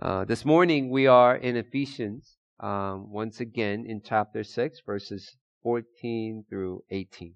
Uh, 0.00 0.24
this 0.24 0.46
morning 0.46 0.88
we 0.88 1.06
are 1.06 1.36
in 1.36 1.58
Ephesians, 1.58 2.38
um, 2.58 3.12
once 3.12 3.38
again 3.38 3.84
in 3.86 4.00
chapter 4.02 4.42
6, 4.42 4.80
verses 4.86 5.36
14 5.62 6.46
through 6.48 6.82
18. 6.88 7.34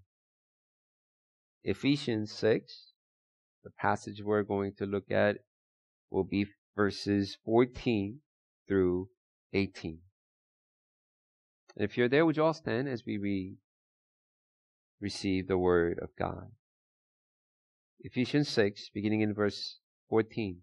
Ephesians 1.63 2.33
6, 2.33 2.93
the 3.65 3.71
passage 3.79 4.23
we're 4.23 4.43
going 4.43 4.73
to 4.79 4.87
look 4.87 5.11
at 5.11 5.37
will 6.11 6.25
be 6.25 6.47
verses 6.75 7.37
14 7.45 8.21
through 8.67 9.11
18. 9.53 9.99
And 11.77 11.85
if 11.85 11.99
you're 11.99 12.09
there, 12.09 12.25
would 12.25 12.39
you 12.39 12.45
all 12.45 12.55
stand 12.55 12.89
as 12.89 13.05
we 13.05 13.19
read, 13.19 13.59
receive 15.03 15.49
the 15.49 15.59
word 15.59 15.99
of 16.01 16.09
God? 16.19 16.47
Ephesians 18.01 18.49
6, 18.49 18.89
beginning 18.95 19.21
in 19.21 19.35
verse 19.35 19.81
14. 20.09 20.63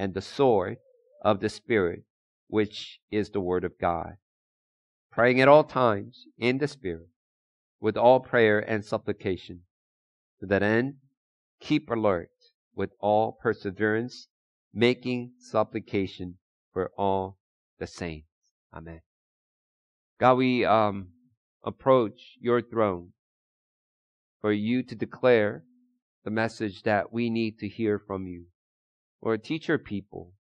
and 0.00 0.14
the 0.14 0.22
sword 0.22 0.78
of 1.20 1.40
the 1.40 1.48
Spirit, 1.50 2.04
which 2.48 3.00
is 3.10 3.28
the 3.28 3.40
Word 3.40 3.64
of 3.64 3.78
God. 3.78 4.16
Praying 5.12 5.42
at 5.42 5.48
all 5.48 5.62
times 5.62 6.24
in 6.38 6.56
the 6.56 6.68
Spirit, 6.68 7.10
with 7.80 7.98
all 7.98 8.18
prayer 8.18 8.58
and 8.60 8.82
supplication. 8.82 9.60
To 10.40 10.46
that 10.46 10.62
end, 10.62 10.94
keep 11.60 11.90
alert 11.90 12.30
with 12.74 12.92
all 12.98 13.32
perseverance, 13.42 14.28
making 14.72 15.32
supplication 15.38 16.38
for 16.72 16.90
all 16.96 17.36
the 17.78 17.86
saints. 17.86 18.26
Amen. 18.72 19.02
God, 20.18 20.38
we 20.38 20.64
um, 20.64 21.08
approach 21.62 22.38
your 22.40 22.62
throne 22.62 23.12
for 24.40 24.50
you 24.50 24.82
to 24.82 24.94
declare 24.94 25.62
the 26.24 26.30
message 26.30 26.84
that 26.84 27.12
we 27.12 27.28
need 27.28 27.58
to 27.58 27.68
hear 27.68 27.98
from 27.98 28.26
you. 28.26 28.46
Lord, 29.22 29.44
teach 29.44 29.68
your 29.68 29.78
people 29.78 30.32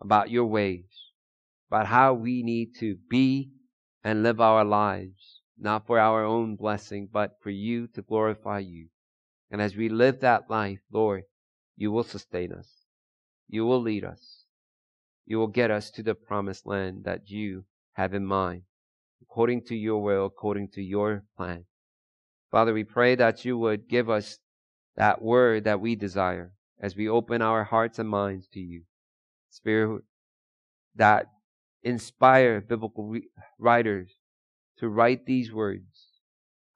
about 0.00 0.30
your 0.30 0.46
ways, 0.46 1.10
about 1.68 1.86
how 1.86 2.14
we 2.14 2.42
need 2.42 2.76
to 2.76 2.96
be 3.08 3.50
and 4.04 4.22
live 4.22 4.40
our 4.40 4.64
lives, 4.64 5.40
not 5.58 5.86
for 5.86 5.98
our 5.98 6.24
own 6.24 6.56
blessing, 6.56 7.08
but 7.12 7.36
for 7.42 7.50
you 7.50 7.88
to 7.88 8.02
glorify 8.02 8.60
you. 8.60 8.88
And 9.50 9.60
as 9.60 9.74
we 9.74 9.88
live 9.88 10.20
that 10.20 10.48
life, 10.48 10.78
Lord, 10.92 11.24
you 11.76 11.90
will 11.90 12.04
sustain 12.04 12.52
us. 12.52 12.68
You 13.48 13.64
will 13.66 13.80
lead 13.80 14.04
us. 14.04 14.44
You 15.26 15.38
will 15.38 15.48
get 15.48 15.70
us 15.70 15.90
to 15.92 16.02
the 16.02 16.14
promised 16.14 16.66
land 16.66 17.04
that 17.04 17.28
you 17.28 17.64
have 17.94 18.14
in 18.14 18.24
mind, 18.24 18.62
according 19.20 19.62
to 19.64 19.74
your 19.74 20.00
will, 20.02 20.26
according 20.26 20.68
to 20.70 20.82
your 20.82 21.24
plan. 21.36 21.64
Father, 22.50 22.72
we 22.72 22.84
pray 22.84 23.16
that 23.16 23.44
you 23.44 23.58
would 23.58 23.88
give 23.88 24.08
us 24.08 24.38
that 24.96 25.20
word 25.20 25.64
that 25.64 25.80
we 25.80 25.96
desire 25.96 26.52
as 26.80 26.96
we 26.96 27.08
open 27.08 27.42
our 27.42 27.64
hearts 27.64 27.98
and 27.98 28.08
minds 28.08 28.48
to 28.48 28.60
you. 28.60 28.82
Spirit, 29.50 30.02
that 30.96 31.26
inspire 31.82 32.60
biblical 32.60 33.14
writers 33.58 34.10
to 34.78 34.88
write 34.88 35.26
these 35.26 35.52
words, 35.52 36.08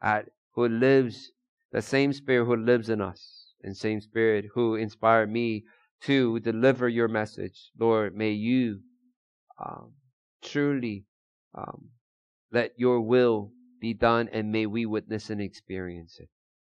at, 0.03 0.28
who 0.54 0.69
lives, 0.69 1.32
the 1.72 1.82
same 1.82 2.12
Spirit 2.12 2.44
who 2.44 2.56
lives 2.56 2.88
in 2.88 3.00
us, 3.00 3.54
and 3.62 3.76
same 3.76 4.00
Spirit 4.00 4.47
who 4.54 4.75
inspired 4.75 5.31
me 5.31 5.64
to 6.03 6.38
deliver 6.41 6.88
your 6.88 7.09
message. 7.09 7.70
Lord, 7.78 8.14
may 8.14 8.32
you 8.32 8.81
um, 9.64 9.93
truly 10.43 11.04
um, 11.54 11.88
let 12.53 12.72
your 12.76 13.00
will 13.00 13.50
be 13.81 13.94
done, 13.94 14.28
and 14.32 14.53
may 14.53 14.66
we 14.66 14.84
witness 14.84 15.31
and 15.31 15.41
experience 15.41 16.19
it. 16.20 16.28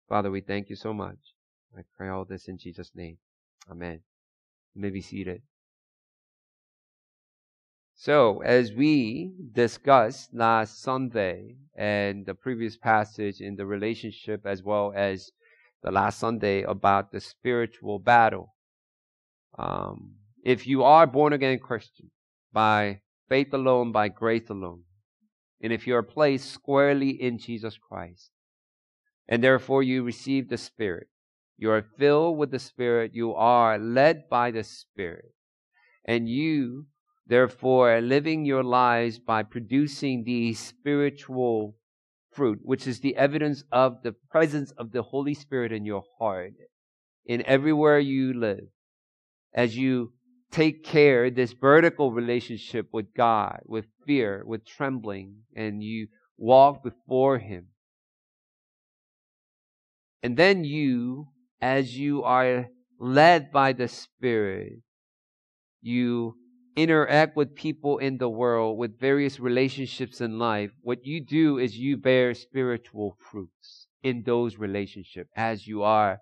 Father, 0.08 0.30
we 0.30 0.40
thank 0.40 0.70
you 0.70 0.76
so 0.76 0.94
much. 0.94 1.18
I 1.76 1.82
pray 1.96 2.08
all 2.08 2.24
this 2.24 2.48
in 2.48 2.58
Jesus' 2.58 2.92
name. 2.94 3.18
Amen. 3.70 4.00
You 4.74 4.82
may 4.82 4.90
be 4.90 5.00
seated. 5.00 5.42
So, 7.94 8.42
as 8.42 8.72
we 8.72 9.32
discussed 9.52 10.32
last 10.32 10.80
Sunday 10.82 11.56
and 11.74 12.24
the 12.24 12.34
previous 12.34 12.76
passage 12.76 13.40
in 13.40 13.56
the 13.56 13.66
relationship 13.66 14.46
as 14.46 14.62
well 14.62 14.92
as 14.94 15.32
the 15.82 15.90
last 15.90 16.20
Sunday 16.20 16.62
about 16.62 17.10
the 17.10 17.20
spiritual 17.20 17.98
battle, 17.98 18.54
um, 19.58 20.14
if 20.44 20.66
you 20.66 20.84
are 20.84 21.08
born 21.08 21.32
again 21.32 21.58
Christian 21.58 22.10
by 22.52 23.00
faith 23.28 23.52
alone, 23.52 23.90
by 23.90 24.08
grace 24.08 24.48
alone, 24.48 24.84
and 25.60 25.72
if 25.72 25.86
you 25.86 25.96
are 25.96 26.02
placed 26.04 26.52
squarely 26.52 27.10
in 27.10 27.38
Jesus 27.38 27.76
Christ, 27.76 28.30
and 29.28 29.42
therefore 29.42 29.82
you 29.82 30.04
receive 30.04 30.48
the 30.48 30.56
Spirit, 30.56 31.08
you 31.58 31.72
are 31.72 31.82
filled 31.98 32.38
with 32.38 32.52
the 32.52 32.60
Spirit. 32.60 33.14
You 33.14 33.34
are 33.34 33.78
led 33.78 34.28
by 34.30 34.52
the 34.52 34.62
Spirit. 34.62 35.34
And 36.04 36.28
you, 36.28 36.86
therefore, 37.26 37.92
are 37.96 38.00
living 38.00 38.44
your 38.44 38.62
lives 38.62 39.18
by 39.18 39.42
producing 39.42 40.22
the 40.22 40.54
spiritual 40.54 41.76
fruit, 42.30 42.60
which 42.62 42.86
is 42.86 43.00
the 43.00 43.16
evidence 43.16 43.64
of 43.72 44.02
the 44.04 44.14
presence 44.30 44.70
of 44.78 44.92
the 44.92 45.02
Holy 45.02 45.34
Spirit 45.34 45.72
in 45.72 45.84
your 45.84 46.04
heart, 46.20 46.52
in 47.26 47.44
everywhere 47.44 47.98
you 47.98 48.32
live. 48.38 48.68
As 49.52 49.76
you 49.76 50.12
take 50.52 50.84
care, 50.84 51.28
this 51.28 51.52
vertical 51.52 52.12
relationship 52.12 52.86
with 52.92 53.12
God, 53.14 53.62
with 53.66 53.86
fear, 54.06 54.44
with 54.46 54.64
trembling, 54.64 55.38
and 55.56 55.82
you 55.82 56.06
walk 56.36 56.84
before 56.84 57.38
Him. 57.38 57.66
And 60.22 60.36
then 60.36 60.62
you 60.62 61.28
as 61.60 61.96
you 61.96 62.22
are 62.22 62.68
led 62.98 63.50
by 63.52 63.72
the 63.72 63.88
Spirit, 63.88 64.80
you 65.80 66.36
interact 66.76 67.36
with 67.36 67.56
people 67.56 67.98
in 67.98 68.18
the 68.18 68.28
world, 68.28 68.78
with 68.78 69.00
various 69.00 69.40
relationships 69.40 70.20
in 70.20 70.38
life, 70.38 70.70
what 70.82 71.04
you 71.04 71.20
do 71.20 71.58
is 71.58 71.76
you 71.76 71.96
bear 71.96 72.34
spiritual 72.34 73.16
fruits 73.30 73.88
in 74.02 74.22
those 74.24 74.58
relationships 74.58 75.28
as 75.34 75.66
you 75.66 75.82
are 75.82 76.20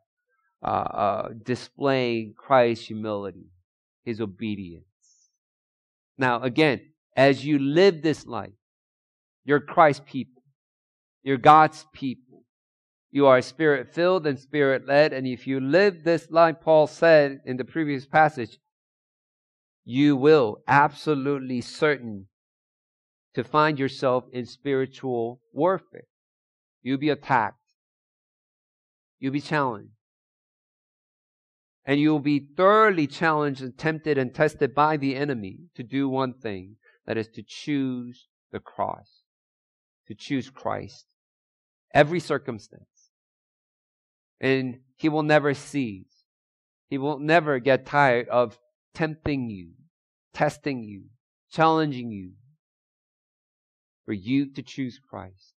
uh, 0.62 0.66
uh, 0.66 1.28
displaying 1.42 2.34
Christ's 2.36 2.86
humility, 2.86 3.50
His 4.04 4.20
obedience. 4.20 4.84
Now, 6.16 6.40
again, 6.42 6.80
as 7.14 7.44
you 7.44 7.58
live 7.58 8.00
this 8.02 8.26
life, 8.26 8.52
you're 9.44 9.60
Christ's 9.60 10.02
people. 10.06 10.42
You're 11.22 11.36
God's 11.36 11.86
people. 11.92 12.25
You 13.10 13.26
are 13.26 13.40
spirit 13.40 13.94
filled 13.94 14.26
and 14.26 14.38
spirit 14.38 14.86
led. 14.86 15.12
And 15.12 15.26
if 15.26 15.46
you 15.46 15.60
live 15.60 16.04
this 16.04 16.30
life, 16.30 16.56
Paul 16.60 16.86
said 16.86 17.40
in 17.44 17.56
the 17.56 17.64
previous 17.64 18.06
passage, 18.06 18.58
you 19.84 20.16
will 20.16 20.58
absolutely 20.66 21.60
certain 21.60 22.26
to 23.34 23.44
find 23.44 23.78
yourself 23.78 24.24
in 24.32 24.46
spiritual 24.46 25.40
warfare. 25.52 26.08
You'll 26.82 26.98
be 26.98 27.10
attacked. 27.10 27.60
You'll 29.18 29.32
be 29.32 29.40
challenged. 29.40 29.92
And 31.84 32.00
you'll 32.00 32.18
be 32.18 32.48
thoroughly 32.56 33.06
challenged 33.06 33.62
and 33.62 33.78
tempted 33.78 34.18
and 34.18 34.34
tested 34.34 34.74
by 34.74 34.96
the 34.96 35.14
enemy 35.14 35.58
to 35.76 35.84
do 35.84 36.08
one 36.08 36.34
thing 36.34 36.76
that 37.06 37.16
is 37.16 37.28
to 37.28 37.44
choose 37.46 38.26
the 38.50 38.58
cross, 38.58 39.22
to 40.08 40.14
choose 40.14 40.50
Christ. 40.50 41.06
Every 41.94 42.18
circumstance. 42.18 42.95
And 44.40 44.80
he 44.96 45.08
will 45.08 45.22
never 45.22 45.54
cease. 45.54 46.24
He 46.88 46.98
will 46.98 47.18
never 47.18 47.58
get 47.58 47.86
tired 47.86 48.28
of 48.28 48.58
tempting 48.94 49.50
you, 49.50 49.72
testing 50.32 50.82
you, 50.82 51.04
challenging 51.50 52.10
you 52.10 52.32
for 54.04 54.12
you 54.12 54.52
to 54.54 54.62
choose 54.62 54.98
Christ. 54.98 55.54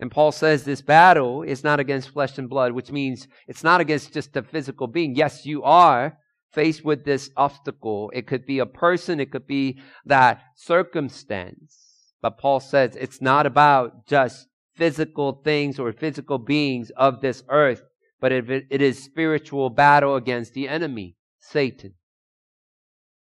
And 0.00 0.10
Paul 0.10 0.30
says 0.30 0.62
this 0.62 0.82
battle 0.82 1.42
is 1.42 1.64
not 1.64 1.80
against 1.80 2.10
flesh 2.10 2.38
and 2.38 2.48
blood, 2.48 2.72
which 2.72 2.92
means 2.92 3.26
it's 3.48 3.64
not 3.64 3.80
against 3.80 4.12
just 4.12 4.36
a 4.36 4.42
physical 4.42 4.86
being. 4.86 5.16
Yes, 5.16 5.44
you 5.44 5.64
are 5.64 6.18
faced 6.52 6.84
with 6.84 7.04
this 7.04 7.30
obstacle. 7.36 8.10
It 8.14 8.26
could 8.26 8.46
be 8.46 8.60
a 8.60 8.66
person, 8.66 9.18
it 9.18 9.32
could 9.32 9.46
be 9.46 9.80
that 10.06 10.42
circumstance. 10.54 12.14
But 12.22 12.38
Paul 12.38 12.60
says 12.60 12.96
it's 12.96 13.20
not 13.20 13.46
about 13.46 14.06
just 14.06 14.46
physical 14.78 15.42
things 15.44 15.78
or 15.78 15.92
physical 15.92 16.38
beings 16.38 16.90
of 16.96 17.20
this 17.20 17.42
earth, 17.50 17.82
but 18.20 18.32
it 18.32 18.80
is 18.80 19.02
spiritual 19.02 19.68
battle 19.68 20.14
against 20.14 20.54
the 20.54 20.68
enemy, 20.68 21.16
Satan. 21.40 21.94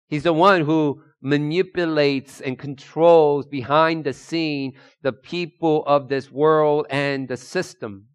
He's 0.09 0.23
the 0.23 0.33
one 0.33 0.62
who 0.62 1.03
manipulates 1.21 2.41
and 2.41 2.59
controls 2.59 3.47
behind 3.47 4.05
the 4.05 4.12
scene 4.12 4.75
the 5.03 5.12
people 5.12 5.85
of 5.87 6.09
this 6.09 6.31
world 6.31 6.87
and 6.91 7.29
the 7.29 7.37
system 7.37 8.06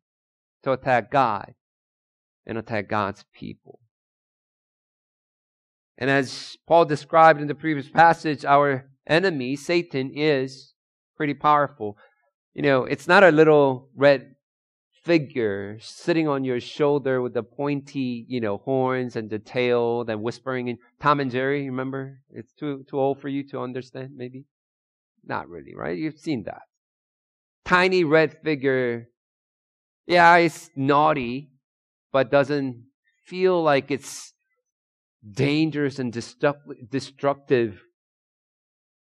to 0.63 0.71
attack 0.71 1.11
God 1.11 1.53
and 2.45 2.57
attack 2.57 2.89
God's 2.89 3.25
people. 3.33 3.79
And 5.97 6.09
as 6.09 6.57
Paul 6.67 6.85
described 6.85 7.41
in 7.41 7.47
the 7.47 7.55
previous 7.55 7.89
passage, 7.89 8.45
our 8.45 8.89
enemy, 9.07 9.55
Satan, 9.55 10.11
is 10.13 10.73
pretty 11.15 11.33
powerful. 11.33 11.97
You 12.57 12.63
know, 12.63 12.85
it's 12.85 13.07
not 13.07 13.23
a 13.23 13.29
little 13.29 13.87
red 13.95 14.33
figure 15.03 15.77
sitting 15.79 16.27
on 16.27 16.43
your 16.43 16.59
shoulder 16.59 17.21
with 17.21 17.35
the 17.35 17.43
pointy, 17.43 18.25
you 18.27 18.41
know, 18.41 18.57
horns 18.57 19.15
and 19.15 19.29
the 19.29 19.37
tail 19.37 20.03
that 20.05 20.19
whispering 20.19 20.67
in 20.67 20.79
Tom 20.99 21.19
and 21.19 21.29
Jerry, 21.29 21.69
remember? 21.69 22.17
It's 22.31 22.51
too 22.53 22.83
too 22.89 22.99
old 22.99 23.21
for 23.21 23.27
you 23.27 23.47
to 23.49 23.59
understand, 23.59 24.13
maybe? 24.15 24.45
Not 25.23 25.47
really, 25.47 25.75
right? 25.75 25.95
You've 25.95 26.17
seen 26.17 26.45
that. 26.45 26.63
Tiny 27.63 28.03
red 28.03 28.41
figure. 28.43 29.07
Yeah, 30.07 30.35
it's 30.37 30.71
naughty, 30.75 31.51
but 32.11 32.31
doesn't 32.31 32.85
feel 33.23 33.61
like 33.61 33.91
it's 33.91 34.33
dangerous 35.31 35.99
and 35.99 36.11
destructive. 36.11 37.83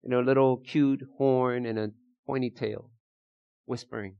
You 0.02 0.10
know, 0.10 0.20
little 0.22 0.56
cute 0.56 1.04
horn 1.18 1.66
and 1.66 1.78
a 1.78 1.90
pointy 2.26 2.50
tail, 2.50 2.90
whispering, 3.66 4.16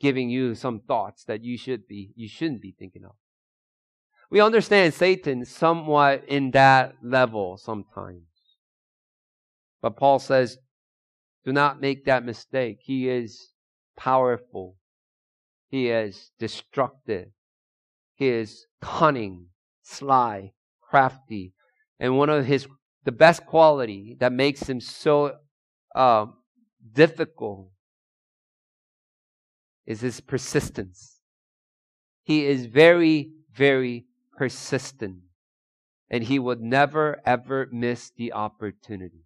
giving 0.00 0.30
you 0.30 0.54
some 0.54 0.80
thoughts 0.80 1.24
that 1.24 1.42
you 1.44 1.56
should 1.56 1.86
be, 1.86 2.12
you 2.14 2.28
shouldn't 2.28 2.62
be 2.62 2.74
thinking 2.78 3.04
of. 3.04 3.12
We 4.30 4.40
understand 4.40 4.94
Satan 4.94 5.44
somewhat 5.44 6.24
in 6.26 6.50
that 6.52 6.96
level 7.02 7.56
sometimes. 7.56 8.22
But 9.80 9.96
Paul 9.96 10.18
says, 10.18 10.58
do 11.44 11.52
not 11.52 11.80
make 11.80 12.06
that 12.06 12.24
mistake. 12.24 12.78
He 12.82 13.08
is 13.08 13.50
powerful. 13.96 14.76
He 15.68 15.90
is 15.90 16.30
destructive. 16.38 17.28
He 18.14 18.28
is 18.28 18.66
cunning 18.80 19.48
sly, 19.82 20.52
crafty, 20.80 21.52
and 22.00 22.16
one 22.16 22.30
of 22.30 22.46
his 22.46 22.66
the 23.04 23.12
best 23.12 23.44
quality 23.44 24.16
that 24.18 24.32
makes 24.32 24.62
him 24.62 24.80
so 24.80 25.36
uh, 25.94 26.26
difficult 26.92 27.70
is 29.86 30.00
his 30.00 30.20
persistence. 30.20 31.20
He 32.22 32.46
is 32.46 32.66
very, 32.66 33.30
very 33.52 34.06
persistent, 34.36 35.18
and 36.10 36.24
he 36.24 36.38
would 36.38 36.60
never 36.60 37.20
ever 37.26 37.68
miss 37.70 38.10
the 38.16 38.32
opportunity 38.32 39.24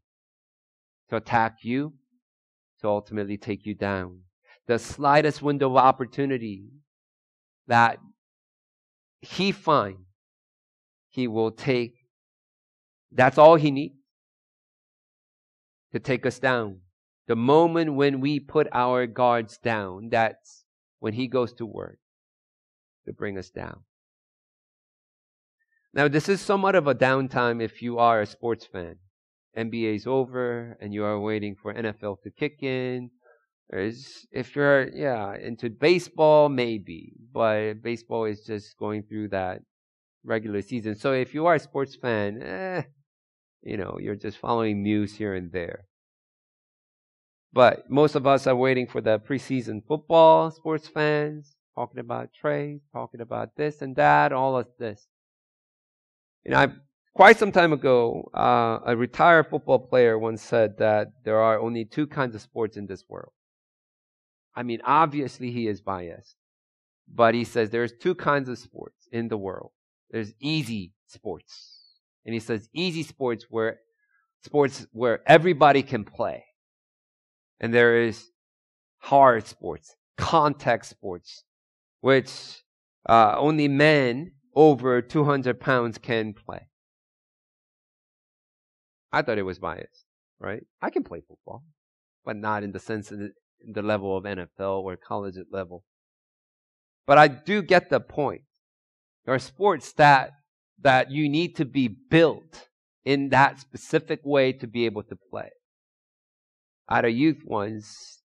to 1.10 1.16
attack 1.16 1.58
you, 1.62 1.94
to 2.80 2.88
ultimately 2.88 3.36
take 3.36 3.64
you 3.64 3.74
down. 3.74 4.20
The 4.66 4.78
slightest 4.78 5.40
window 5.40 5.70
of 5.70 5.76
opportunity 5.76 6.66
that 7.66 7.98
he 9.20 9.52
finds 9.52 10.00
he 11.18 11.26
will 11.26 11.50
take, 11.50 11.94
that's 13.10 13.38
all 13.38 13.56
He 13.56 13.70
needs 13.70 13.96
to 15.92 15.98
take 15.98 16.26
us 16.26 16.38
down. 16.38 16.80
The 17.28 17.36
moment 17.36 17.94
when 17.94 18.20
we 18.20 18.40
put 18.40 18.66
our 18.72 19.06
guards 19.06 19.58
down, 19.58 20.08
that's 20.08 20.64
when 20.98 21.12
He 21.12 21.28
goes 21.28 21.52
to 21.54 21.66
work 21.66 21.98
to 23.06 23.12
bring 23.12 23.38
us 23.38 23.50
down. 23.50 23.84
Now, 25.94 26.08
this 26.08 26.28
is 26.28 26.40
somewhat 26.40 26.74
of 26.74 26.86
a 26.86 26.94
downtime 26.94 27.62
if 27.62 27.82
you 27.82 27.98
are 27.98 28.20
a 28.20 28.26
sports 28.26 28.66
fan. 28.66 28.96
NBA's 29.56 30.06
over 30.06 30.76
and 30.80 30.94
you 30.94 31.04
are 31.04 31.20
waiting 31.20 31.54
for 31.54 31.74
NFL 31.74 32.22
to 32.22 32.30
kick 32.30 32.62
in. 32.62 33.10
If 33.70 34.56
you're, 34.56 34.88
yeah, 34.94 35.34
into 35.36 35.68
baseball, 35.68 36.48
maybe, 36.48 37.12
but 37.32 37.82
baseball 37.82 38.24
is 38.24 38.44
just 38.44 38.78
going 38.78 39.02
through 39.02 39.28
that 39.28 39.60
regular 40.24 40.62
season. 40.62 40.94
So 40.94 41.12
if 41.12 41.34
you 41.34 41.46
are 41.46 41.56
a 41.56 41.60
sports 41.60 41.94
fan, 41.94 42.42
eh, 42.42 42.82
you 43.62 43.76
know, 43.76 43.98
you're 44.00 44.14
just 44.14 44.38
following 44.38 44.82
news 44.82 45.14
here 45.14 45.34
and 45.34 45.52
there. 45.52 45.87
But 47.52 47.90
most 47.90 48.14
of 48.14 48.26
us 48.26 48.46
are 48.46 48.56
waiting 48.56 48.86
for 48.86 49.00
the 49.00 49.18
preseason 49.18 49.82
football, 49.86 50.50
sports 50.50 50.86
fans, 50.86 51.56
talking 51.74 52.00
about 52.00 52.30
trades, 52.32 52.82
talking 52.92 53.20
about 53.20 53.56
this 53.56 53.82
and 53.82 53.96
that, 53.96 54.32
all 54.32 54.58
of 54.58 54.66
this. 54.78 55.06
You 56.44 56.52
know, 56.52 56.58
I, 56.58 56.68
quite 57.14 57.38
some 57.38 57.52
time 57.52 57.72
ago, 57.72 58.30
uh, 58.34 58.80
a 58.84 58.96
retired 58.96 59.48
football 59.48 59.78
player 59.78 60.18
once 60.18 60.42
said 60.42 60.78
that 60.78 61.08
there 61.24 61.40
are 61.40 61.58
only 61.58 61.84
two 61.84 62.06
kinds 62.06 62.34
of 62.34 62.42
sports 62.42 62.76
in 62.76 62.86
this 62.86 63.04
world. 63.08 63.32
I 64.54 64.62
mean, 64.62 64.80
obviously 64.84 65.50
he 65.50 65.68
is 65.68 65.80
biased, 65.80 66.36
but 67.12 67.34
he 67.34 67.44
says 67.44 67.70
there's 67.70 67.92
two 67.92 68.14
kinds 68.14 68.48
of 68.48 68.58
sports 68.58 69.08
in 69.12 69.28
the 69.28 69.38
world. 69.38 69.70
There's 70.10 70.34
easy 70.40 70.92
sports. 71.06 71.78
And 72.24 72.34
he 72.34 72.40
says 72.40 72.68
easy 72.74 73.04
sports 73.04 73.46
where 73.48 73.78
sports 74.42 74.86
where 74.92 75.20
everybody 75.26 75.82
can 75.82 76.04
play. 76.04 76.44
And 77.60 77.74
there 77.74 78.00
is 78.02 78.30
hard 78.98 79.46
sports, 79.46 79.96
contact 80.16 80.86
sports, 80.86 81.44
which 82.00 82.62
uh, 83.08 83.34
only 83.38 83.68
men 83.68 84.32
over 84.54 85.02
200 85.02 85.60
pounds 85.60 85.98
can 85.98 86.34
play. 86.34 86.68
I 89.12 89.22
thought 89.22 89.38
it 89.38 89.42
was 89.42 89.58
biased, 89.58 90.04
right? 90.38 90.64
I 90.82 90.90
can 90.90 91.02
play 91.02 91.22
football, 91.26 91.64
but 92.24 92.36
not 92.36 92.62
in 92.62 92.72
the 92.72 92.78
sense 92.78 93.10
of 93.10 93.18
the, 93.18 93.30
the 93.72 93.82
level 93.82 94.16
of 94.16 94.24
NFL 94.24 94.82
or 94.82 94.96
college 94.96 95.36
level. 95.50 95.84
But 97.06 97.18
I 97.18 97.28
do 97.28 97.62
get 97.62 97.88
the 97.88 98.00
point. 98.00 98.42
There 99.24 99.34
are 99.34 99.38
sports 99.38 99.92
that 99.94 100.32
that 100.80 101.10
you 101.10 101.28
need 101.28 101.56
to 101.56 101.64
be 101.64 101.88
built 101.88 102.68
in 103.04 103.30
that 103.30 103.58
specific 103.58 104.20
way 104.24 104.52
to 104.52 104.66
be 104.66 104.86
able 104.86 105.02
to 105.02 105.16
play. 105.30 105.50
Had 106.88 107.04
a 107.04 107.10
youth 107.10 107.42
once 107.44 108.22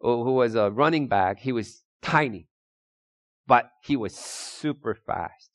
who 0.00 0.32
was 0.32 0.54
a 0.54 0.70
running 0.70 1.08
back. 1.08 1.40
He 1.40 1.52
was 1.52 1.82
tiny, 2.02 2.48
but 3.46 3.70
he 3.82 3.96
was 3.96 4.14
super 4.14 4.94
fast. 4.94 5.50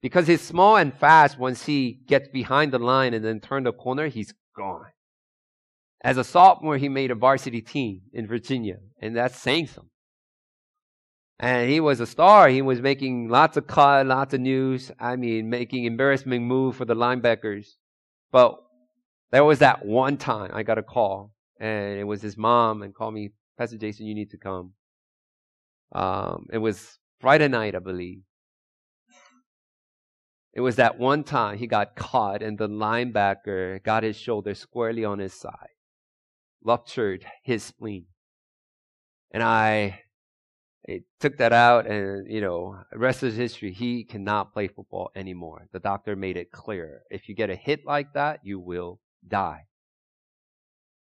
Because 0.00 0.26
he's 0.26 0.42
small 0.42 0.76
and 0.76 0.94
fast, 0.94 1.38
once 1.38 1.66
he 1.66 2.00
gets 2.06 2.28
behind 2.28 2.72
the 2.72 2.78
line 2.78 3.14
and 3.14 3.24
then 3.24 3.40
turn 3.40 3.64
the 3.64 3.72
corner, 3.72 4.06
he's 4.06 4.32
gone. 4.56 4.86
As 6.04 6.16
a 6.16 6.24
sophomore, 6.24 6.76
he 6.76 6.88
made 6.88 7.10
a 7.10 7.16
varsity 7.16 7.60
team 7.60 8.02
in 8.12 8.26
Virginia, 8.26 8.76
and 9.00 9.16
that's 9.16 9.36
saying 9.36 9.66
something. 9.66 9.90
And 11.40 11.70
he 11.70 11.80
was 11.80 12.00
a 12.00 12.06
star. 12.06 12.48
He 12.48 12.62
was 12.62 12.80
making 12.80 13.28
lots 13.28 13.56
of 13.56 13.66
cut, 13.66 14.06
lots 14.06 14.34
of 14.34 14.40
news. 14.40 14.90
I 14.98 15.16
mean, 15.16 15.48
making 15.48 15.84
embarrassing 15.84 16.46
move 16.46 16.76
for 16.76 16.84
the 16.84 16.96
linebackers. 16.96 17.66
But 18.30 18.58
there 19.30 19.44
was 19.44 19.60
that 19.60 19.84
one 19.84 20.16
time 20.16 20.50
I 20.52 20.62
got 20.64 20.78
a 20.78 20.82
call, 20.82 21.32
and 21.58 21.98
it 21.98 22.04
was 22.04 22.22
his 22.22 22.36
mom, 22.36 22.82
and 22.82 22.94
called 22.94 23.14
me, 23.14 23.30
Pastor 23.56 23.76
Jason, 23.76 24.06
you 24.06 24.14
need 24.14 24.30
to 24.30 24.38
come. 24.38 24.72
Um, 25.92 26.46
it 26.52 26.58
was 26.58 26.98
Friday 27.20 27.48
night, 27.48 27.74
I 27.74 27.80
believe. 27.80 28.22
It 30.52 30.60
was 30.60 30.76
that 30.76 30.98
one 30.98 31.24
time 31.24 31.58
he 31.58 31.66
got 31.66 31.94
caught, 31.94 32.42
and 32.42 32.58
the 32.58 32.68
linebacker 32.68 33.82
got 33.84 34.02
his 34.02 34.16
shoulder 34.16 34.54
squarely 34.54 35.04
on 35.04 35.18
his 35.18 35.32
side, 35.32 35.76
ruptured 36.64 37.24
his 37.42 37.62
spleen. 37.62 38.06
And 39.30 39.42
I 39.42 40.00
took 41.20 41.36
that 41.36 41.52
out, 41.52 41.86
and 41.86 42.26
you 42.32 42.40
know, 42.40 42.80
rest 42.92 43.22
of 43.22 43.28
his 43.28 43.36
history. 43.36 43.72
He 43.72 44.04
cannot 44.04 44.52
play 44.52 44.68
football 44.68 45.10
anymore. 45.14 45.68
The 45.72 45.80
doctor 45.80 46.16
made 46.16 46.36
it 46.36 46.50
clear: 46.50 47.02
if 47.10 47.28
you 47.28 47.34
get 47.34 47.50
a 47.50 47.56
hit 47.56 47.84
like 47.84 48.14
that, 48.14 48.40
you 48.42 48.58
will 48.58 49.00
die. 49.26 49.67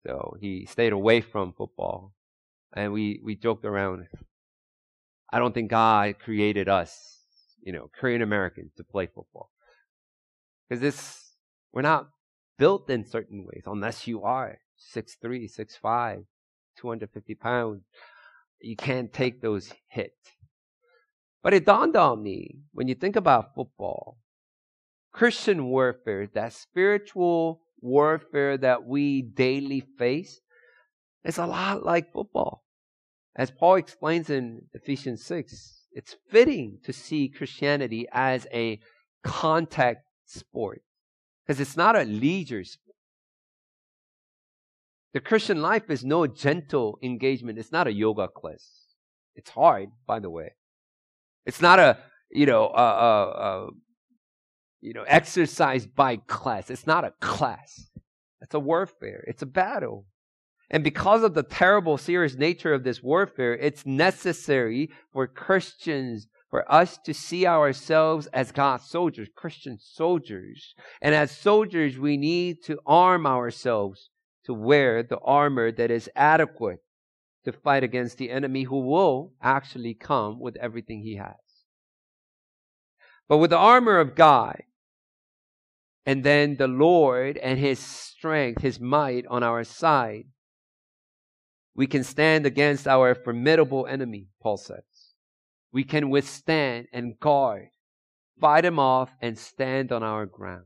So 0.05 0.35
he 0.39 0.65
stayed 0.65 0.93
away 0.93 1.21
from 1.21 1.53
football, 1.53 2.13
and 2.73 2.93
we 2.93 3.19
we 3.23 3.35
joked 3.35 3.65
around. 3.65 4.07
I 5.31 5.39
don't 5.39 5.53
think 5.53 5.69
God 5.69 6.19
created 6.19 6.69
us, 6.69 7.19
you 7.61 7.73
know, 7.73 7.89
Korean 7.99 8.21
Americans 8.21 8.71
to 8.77 8.83
play 8.83 9.07
football, 9.07 9.51
because 10.67 10.81
this 10.81 11.33
we're 11.73 11.81
not 11.81 12.09
built 12.57 12.89
in 12.89 13.05
certain 13.05 13.45
ways 13.45 13.63
unless 13.65 14.07
you 14.07 14.23
are 14.23 14.59
six 14.77 15.15
three, 15.21 15.47
six 15.47 15.75
five, 15.75 16.23
two 16.77 16.87
hundred 16.87 17.11
fifty 17.11 17.35
pounds 17.35 17.83
you 18.61 18.75
can't 18.75 19.13
take 19.13 19.41
those 19.41 19.73
hits. 19.87 20.31
But 21.41 21.53
it 21.53 21.65
dawned 21.65 21.95
on 21.95 22.21
me 22.21 22.59
when 22.73 22.89
you 22.89 22.95
think 22.95 23.15
about 23.15 23.55
football, 23.55 24.17
Christian 25.13 25.65
warfare, 25.67 26.27
that 26.33 26.51
spiritual 26.51 27.61
warfare 27.81 28.57
that 28.57 28.85
we 28.85 29.21
daily 29.21 29.81
face, 29.97 30.39
is 31.23 31.37
a 31.37 31.45
lot 31.45 31.83
like 31.83 32.11
football. 32.11 32.63
As 33.35 33.51
Paul 33.51 33.75
explains 33.75 34.29
in 34.29 34.63
Ephesians 34.73 35.23
6, 35.25 35.85
It's 35.91 36.15
fitting 36.29 36.79
to 36.83 36.93
see 36.93 37.29
Christianity 37.29 38.07
as 38.11 38.47
a 38.53 38.79
contact 39.23 40.05
sport 40.25 40.81
because 41.45 41.59
it's 41.59 41.75
not 41.75 41.95
a 41.95 42.03
leisure 42.03 42.63
sport. 42.63 42.95
The 45.13 45.19
Christian 45.19 45.61
life 45.61 45.89
is 45.89 46.05
no 46.05 46.27
gentle 46.27 46.99
engagement. 47.01 47.57
It's 47.57 47.71
not 47.71 47.87
a 47.87 47.93
yoga 47.93 48.27
class. 48.27 48.63
It's 49.35 49.49
hard, 49.49 49.89
by 50.05 50.19
the 50.19 50.29
way. 50.29 50.51
It's 51.45 51.61
not 51.61 51.79
a, 51.79 51.97
you 52.29 52.45
know, 52.45 52.67
a, 52.67 52.83
a, 52.83 53.29
a 53.29 53.67
you 54.81 54.93
know, 54.93 55.03
exercise 55.07 55.85
by 55.85 56.17
class. 56.17 56.69
It's 56.69 56.87
not 56.87 57.03
a 57.03 57.13
class. 57.19 57.89
It's 58.41 58.53
a 58.53 58.59
warfare. 58.59 59.23
It's 59.27 59.41
a 59.41 59.47
battle. 59.47 60.05
And 60.69 60.83
because 60.83 61.23
of 61.23 61.33
the 61.33 61.43
terrible, 61.43 61.97
serious 61.97 62.35
nature 62.35 62.73
of 62.73 62.83
this 62.83 63.01
warfare, 63.01 63.55
it's 63.55 63.85
necessary 63.85 64.89
for 65.11 65.27
Christians, 65.27 66.27
for 66.49 66.71
us 66.71 66.97
to 67.05 67.13
see 67.13 67.45
ourselves 67.45 68.27
as 68.27 68.51
God's 68.51 68.85
soldiers, 68.85 69.29
Christian 69.35 69.77
soldiers. 69.79 70.75
And 71.01 71.15
as 71.15 71.31
soldiers, 71.31 71.97
we 71.97 72.17
need 72.17 72.63
to 72.65 72.79
arm 72.85 73.25
ourselves 73.25 74.09
to 74.45 74.53
wear 74.53 75.03
the 75.03 75.19
armor 75.19 75.71
that 75.71 75.91
is 75.91 76.09
adequate 76.15 76.79
to 77.45 77.51
fight 77.51 77.83
against 77.83 78.17
the 78.17 78.29
enemy 78.29 78.63
who 78.63 78.79
will 78.79 79.33
actually 79.41 79.93
come 79.93 80.39
with 80.39 80.55
everything 80.57 81.01
he 81.01 81.15
has. 81.15 81.35
But 83.27 83.37
with 83.37 83.51
the 83.51 83.57
armor 83.57 83.99
of 83.99 84.15
God, 84.15 84.61
and 86.09 86.23
then 86.23 86.55
the 86.55 86.67
Lord 86.67 87.37
and 87.37 87.59
his 87.59 87.77
strength, 87.77 88.63
his 88.63 88.79
might 88.79 89.27
on 89.27 89.43
our 89.43 89.63
side, 89.63 90.23
we 91.75 91.85
can 91.85 92.03
stand 92.03 92.47
against 92.47 92.87
our 92.87 93.13
formidable 93.13 93.85
enemy, 93.85 94.25
Paul 94.41 94.57
says. 94.57 95.13
We 95.71 95.83
can 95.83 96.09
withstand 96.09 96.87
and 96.91 97.19
guard, 97.19 97.67
fight 98.41 98.65
him 98.65 98.79
off, 98.79 99.11
and 99.21 99.37
stand 99.37 99.91
on 99.91 100.01
our 100.01 100.25
ground. 100.25 100.65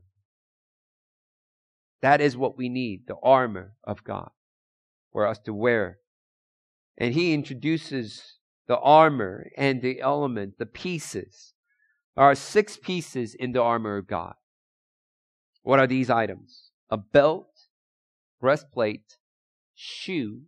That 2.00 2.22
is 2.22 2.38
what 2.38 2.56
we 2.56 2.70
need 2.70 3.02
the 3.06 3.16
armor 3.22 3.74
of 3.86 4.02
God 4.02 4.30
for 5.12 5.26
us 5.26 5.38
to 5.40 5.52
wear. 5.52 5.98
And 6.96 7.12
he 7.12 7.34
introduces 7.34 8.38
the 8.66 8.78
armor 8.78 9.50
and 9.58 9.82
the 9.82 10.00
element, 10.00 10.54
the 10.58 10.64
pieces. 10.64 11.52
There 12.16 12.24
are 12.24 12.34
six 12.34 12.78
pieces 12.78 13.34
in 13.34 13.52
the 13.52 13.60
armor 13.60 13.98
of 13.98 14.06
God. 14.06 14.36
What 15.64 15.80
are 15.80 15.86
these 15.86 16.10
items? 16.10 16.70
A 16.90 16.98
belt, 16.98 17.48
breastplate, 18.38 19.16
shoes, 19.74 20.46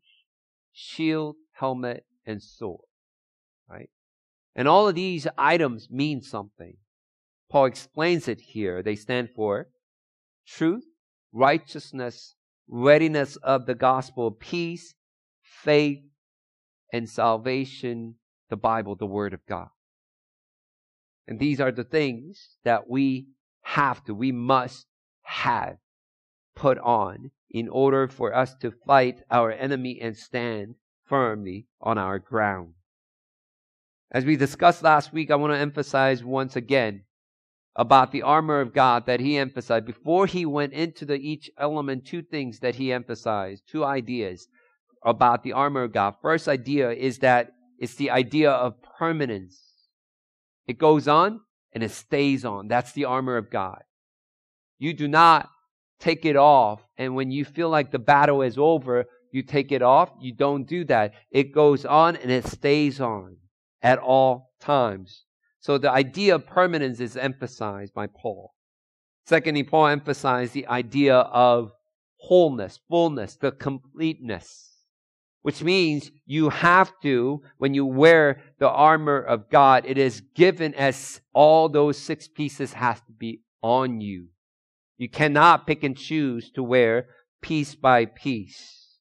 shield, 0.72 1.36
helmet, 1.52 2.04
and 2.26 2.42
sword. 2.42 2.84
Right? 3.68 3.88
And 4.54 4.68
all 4.68 4.86
of 4.86 4.94
these 4.94 5.26
items 5.38 5.88
mean 5.90 6.20
something. 6.20 6.76
Paul 7.50 7.64
explains 7.64 8.28
it 8.28 8.40
here. 8.40 8.82
They 8.82 8.94
stand 8.94 9.30
for 9.34 9.68
truth, 10.46 10.84
righteousness, 11.32 12.34
readiness 12.68 13.36
of 13.36 13.64
the 13.64 13.74
gospel 13.74 14.30
peace, 14.30 14.94
faith, 15.42 16.02
and 16.92 17.08
salvation, 17.08 18.16
the 18.50 18.56
Bible, 18.56 18.96
the 18.96 19.06
Word 19.06 19.32
of 19.32 19.40
God. 19.48 19.68
And 21.26 21.38
these 21.38 21.58
are 21.58 21.72
the 21.72 21.84
things 21.84 22.58
that 22.64 22.88
we 22.88 23.28
have 23.62 24.04
to, 24.04 24.14
we 24.14 24.30
must 24.30 24.86
have 25.26 25.76
put 26.54 26.78
on 26.78 27.30
in 27.50 27.68
order 27.68 28.08
for 28.08 28.34
us 28.34 28.54
to 28.56 28.72
fight 28.86 29.22
our 29.30 29.52
enemy 29.52 29.98
and 30.00 30.16
stand 30.16 30.74
firmly 31.04 31.66
on 31.80 31.98
our 31.98 32.18
ground. 32.18 32.74
As 34.10 34.24
we 34.24 34.36
discussed 34.36 34.82
last 34.82 35.12
week, 35.12 35.30
I 35.30 35.36
want 35.36 35.52
to 35.52 35.58
emphasize 35.58 36.24
once 36.24 36.56
again 36.56 37.02
about 37.74 38.12
the 38.12 38.22
armor 38.22 38.60
of 38.60 38.72
God 38.72 39.06
that 39.06 39.20
he 39.20 39.36
emphasized. 39.36 39.84
Before 39.84 40.26
he 40.26 40.46
went 40.46 40.72
into 40.72 41.04
the 41.04 41.16
each 41.16 41.50
element, 41.58 42.06
two 42.06 42.22
things 42.22 42.60
that 42.60 42.76
he 42.76 42.92
emphasized, 42.92 43.64
two 43.68 43.84
ideas 43.84 44.48
about 45.04 45.42
the 45.42 45.52
armor 45.52 45.82
of 45.82 45.92
God. 45.92 46.14
First 46.22 46.48
idea 46.48 46.90
is 46.90 47.18
that 47.18 47.52
it's 47.78 47.96
the 47.96 48.10
idea 48.10 48.50
of 48.50 48.74
permanence. 48.98 49.60
It 50.66 50.78
goes 50.78 51.06
on 51.06 51.40
and 51.72 51.84
it 51.84 51.90
stays 51.90 52.44
on. 52.44 52.68
That's 52.68 52.92
the 52.92 53.04
armor 53.04 53.36
of 53.36 53.50
God. 53.50 53.82
You 54.78 54.92
do 54.92 55.08
not 55.08 55.48
take 55.98 56.24
it 56.24 56.36
off, 56.36 56.82
and 56.98 57.14
when 57.14 57.30
you 57.30 57.44
feel 57.44 57.70
like 57.70 57.90
the 57.90 57.98
battle 57.98 58.42
is 58.42 58.58
over, 58.58 59.06
you 59.32 59.42
take 59.42 59.72
it 59.72 59.82
off. 59.82 60.10
You 60.20 60.32
don't 60.32 60.66
do 60.66 60.84
that. 60.84 61.12
It 61.30 61.52
goes 61.52 61.84
on 61.84 62.16
and 62.16 62.30
it 62.30 62.46
stays 62.46 63.00
on 63.00 63.36
at 63.82 63.98
all 63.98 64.52
times. 64.60 65.24
So 65.60 65.78
the 65.78 65.90
idea 65.90 66.34
of 66.34 66.46
permanence 66.46 67.00
is 67.00 67.16
emphasized 67.16 67.92
by 67.92 68.06
Paul. 68.06 68.54
Secondly, 69.26 69.62
Paul 69.62 69.88
emphasized 69.88 70.52
the 70.52 70.66
idea 70.68 71.16
of 71.16 71.72
wholeness, 72.18 72.78
fullness, 72.88 73.36
the 73.36 73.52
completeness, 73.52 74.70
which 75.42 75.62
means 75.62 76.10
you 76.24 76.48
have 76.48 76.92
to, 77.02 77.42
when 77.58 77.74
you 77.74 77.84
wear 77.84 78.42
the 78.58 78.68
armor 78.68 79.20
of 79.20 79.50
God, 79.50 79.84
it 79.86 79.98
is 79.98 80.22
given 80.34 80.72
as 80.74 81.20
all 81.32 81.68
those 81.68 81.98
six 81.98 82.28
pieces 82.28 82.72
has 82.72 83.00
to 83.02 83.12
be 83.12 83.42
on 83.62 84.00
you. 84.00 84.28
You 84.98 85.08
cannot 85.08 85.66
pick 85.66 85.84
and 85.84 85.96
choose 85.96 86.50
to 86.52 86.62
wear 86.62 87.06
piece 87.42 87.74
by 87.74 88.06
piece. 88.06 88.96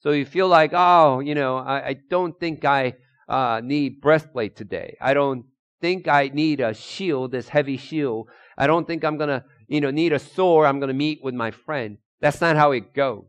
So 0.00 0.10
you 0.10 0.24
feel 0.24 0.48
like, 0.48 0.70
oh, 0.74 1.20
you 1.20 1.34
know, 1.34 1.58
I, 1.58 1.88
I 1.88 1.96
don't 2.08 2.38
think 2.38 2.64
I 2.64 2.94
uh, 3.28 3.60
need 3.62 4.00
breastplate 4.00 4.56
today. 4.56 4.96
I 5.00 5.12
don't 5.12 5.44
think 5.80 6.08
I 6.08 6.30
need 6.32 6.60
a 6.60 6.72
shield, 6.72 7.32
this 7.32 7.48
heavy 7.48 7.76
shield. 7.76 8.28
I 8.56 8.66
don't 8.66 8.86
think 8.86 9.04
I'm 9.04 9.18
to, 9.18 9.44
you 9.66 9.80
know, 9.80 9.90
need 9.90 10.12
a 10.12 10.18
sword. 10.18 10.66
I'm 10.66 10.80
to 10.80 10.94
meet 10.94 11.20
with 11.22 11.34
my 11.34 11.50
friend. 11.50 11.98
That's 12.20 12.40
not 12.40 12.56
how 12.56 12.72
it 12.72 12.94
goes. 12.94 13.26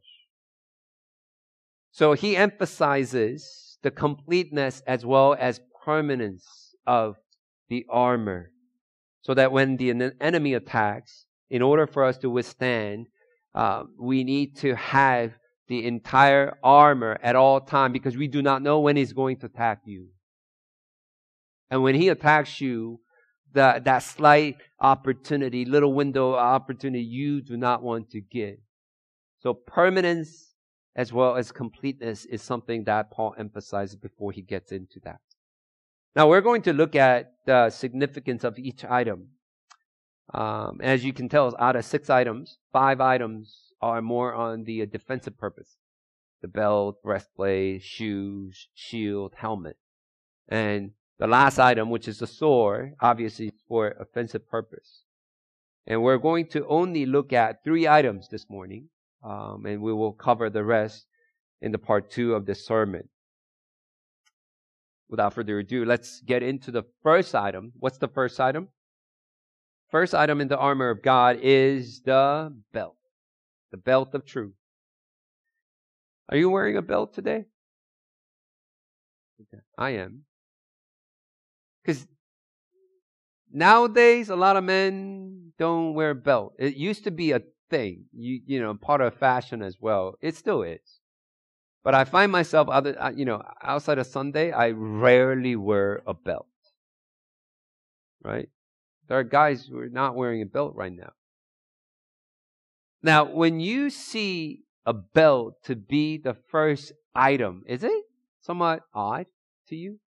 So 1.92 2.14
he 2.14 2.38
emphasizes 2.38 3.78
the 3.82 3.92
completeness 3.92 4.82
as 4.88 5.06
well 5.06 5.36
as 5.38 5.60
permanence 5.84 6.76
of 6.88 7.18
the 7.68 7.86
armor. 7.90 8.52
So 9.22 9.34
that 9.34 9.52
when 9.52 9.78
the 9.78 10.14
enemy 10.22 10.54
attacks, 10.54 11.26
in 11.50 11.62
order 11.62 11.88
for 11.88 12.04
us 12.04 12.18
to 12.20 12.30
withstand, 12.30 13.08
uh, 13.56 13.84
we 14.00 14.24
need 14.24 14.58
to 14.58 14.76
have 14.76 15.34
the 15.68 15.86
entire 15.86 16.58
armor 16.64 17.18
at 17.22 17.36
all 17.36 17.62
time 17.62 17.92
because 17.92 18.18
we 18.18 18.28
do 18.28 18.42
not 18.42 18.62
know 18.62 18.80
when 18.80 18.96
he's 18.96 19.14
going 19.14 19.38
to 19.38 19.46
attack 19.46 19.82
you. 19.86 20.08
And 21.70 21.84
when 21.84 21.96
he 21.96 22.10
attacks 22.10 22.60
you, 22.60 23.00
that, 23.54 23.84
that 23.86 24.00
slight 24.00 24.58
opportunity, 24.80 25.66
little 25.66 25.94
window 25.94 26.36
opportunity, 26.36 27.04
you 27.04 27.42
do 27.42 27.58
not 27.58 27.82
want 27.82 28.10
to 28.12 28.22
give. 28.22 28.58
So 29.40 29.54
permanence 29.54 30.54
as 30.96 31.14
well 31.14 31.36
as 31.36 31.52
completeness 31.52 32.26
is 32.26 32.42
something 32.42 32.84
that 32.84 33.12
Paul 33.12 33.36
emphasizes 33.38 33.96
before 33.96 34.32
he 34.32 34.42
gets 34.42 34.72
into 34.72 35.00
that. 35.04 35.20
Now 36.16 36.28
we're 36.28 36.42
going 36.42 36.64
to 36.64 36.74
look 36.74 36.96
at 36.96 37.32
the 37.46 37.70
significance 37.70 38.44
of 38.44 38.58
each 38.60 38.84
item. 38.84 39.30
Um, 40.34 40.80
as 40.82 41.04
you 41.04 41.14
can 41.14 41.28
tell, 41.28 41.56
out 41.60 41.76
of 41.76 41.86
six 41.86 42.10
items, 42.10 42.58
five 42.72 43.02
items 43.02 43.74
are 43.82 44.02
more 44.02 44.34
on 44.34 44.64
the 44.64 44.86
defensive 44.86 45.38
purpose. 45.38 45.78
The 46.42 46.48
belt, 46.48 47.02
breastplate, 47.04 47.84
shoes, 47.84 48.68
shield, 48.74 49.34
helmet. 49.36 49.78
And 50.48 50.92
the 51.18 51.28
last 51.28 51.60
item, 51.60 51.90
which 51.90 52.08
is 52.08 52.20
the 52.20 52.28
sword, 52.28 52.94
obviously 53.02 53.52
for 53.68 53.90
offensive 54.00 54.48
purpose. 54.50 55.04
And 55.86 56.02
we're 56.04 56.18
going 56.18 56.48
to 56.50 56.66
only 56.68 57.06
look 57.06 57.34
at 57.34 57.64
three 57.64 57.88
items 57.88 58.30
this 58.30 58.50
morning, 58.50 58.90
um, 59.24 59.66
and 59.66 59.82
we 59.82 59.92
will 59.92 60.14
cover 60.14 60.50
the 60.50 60.64
rest 60.64 61.06
in 61.62 61.72
the 61.72 61.78
part 61.78 62.10
two 62.12 62.36
of 62.36 62.46
the 62.46 62.56
sermon. 62.56 63.10
Without 65.10 65.34
further 65.34 65.60
ado, 65.60 65.86
let's 65.86 66.22
get 66.22 66.44
into 66.44 66.70
the 66.70 66.84
first 67.02 67.34
item. 67.34 67.74
What's 67.80 67.98
the 67.98 68.08
first 68.08 68.40
item? 68.40 68.70
First 69.90 70.14
item 70.14 70.40
in 70.40 70.48
the 70.48 70.58
armor 70.58 70.90
of 70.90 71.02
God 71.02 71.40
is 71.42 72.02
the 72.02 72.56
belt, 72.72 72.98
the 73.72 73.78
belt 73.78 74.14
of 74.14 74.26
truth. 74.26 74.54
Are 76.30 76.38
you 76.38 76.50
wearing 76.50 76.78
a 76.78 76.82
belt 76.82 77.14
today? 77.14 77.46
I 79.78 79.92
am. 79.92 80.26
Because 81.84 82.06
nowadays, 83.52 84.30
a 84.30 84.36
lot 84.36 84.58
of 84.58 84.64
men 84.64 85.54
don't 85.58 85.96
wear 85.96 86.12
a 86.12 86.16
belt. 86.16 86.54
It 86.60 86.76
used 86.76 87.06
to 87.06 87.12
be 87.12 87.32
a 87.32 87.42
thing, 87.70 88.06
you 88.14 88.42
you 88.46 88.62
know, 88.62 88.76
part 88.76 89.02
of 89.02 89.16
fashion 89.16 89.64
as 89.64 89.78
well. 89.80 90.16
It 90.22 90.36
still 90.36 90.62
is. 90.62 91.00
But 91.84 91.96
I 91.96 92.04
find 92.04 92.32
myself 92.32 92.68
other, 92.68 93.02
uh, 93.02 93.12
you 93.12 93.26
know, 93.26 93.42
outside 93.64 93.98
of 93.98 94.06
Sunday, 94.06 94.52
I 94.52 94.72
rarely 94.72 95.56
wear 95.56 96.04
a 96.06 96.14
belt. 96.14 96.48
Right? 98.22 98.50
There 99.10 99.18
are 99.18 99.24
guys 99.24 99.66
who 99.66 99.80
are 99.80 99.90
not 99.90 100.16
wearing 100.16 100.44
a 100.44 100.46
belt 100.46 100.74
right 100.76 100.94
now. 100.94 101.14
Now, 103.02 103.26
when 103.26 103.60
you 103.60 103.90
see 103.90 104.62
a 104.86 104.94
belt 104.94 105.56
to 105.64 105.76
be 105.76 106.18
the 106.18 106.36
first 106.52 106.94
item, 107.16 107.64
is 107.68 107.84
it 107.84 108.04
somewhat 108.42 108.82
odd 108.94 109.26
to 109.70 109.76
you? 109.76 110.00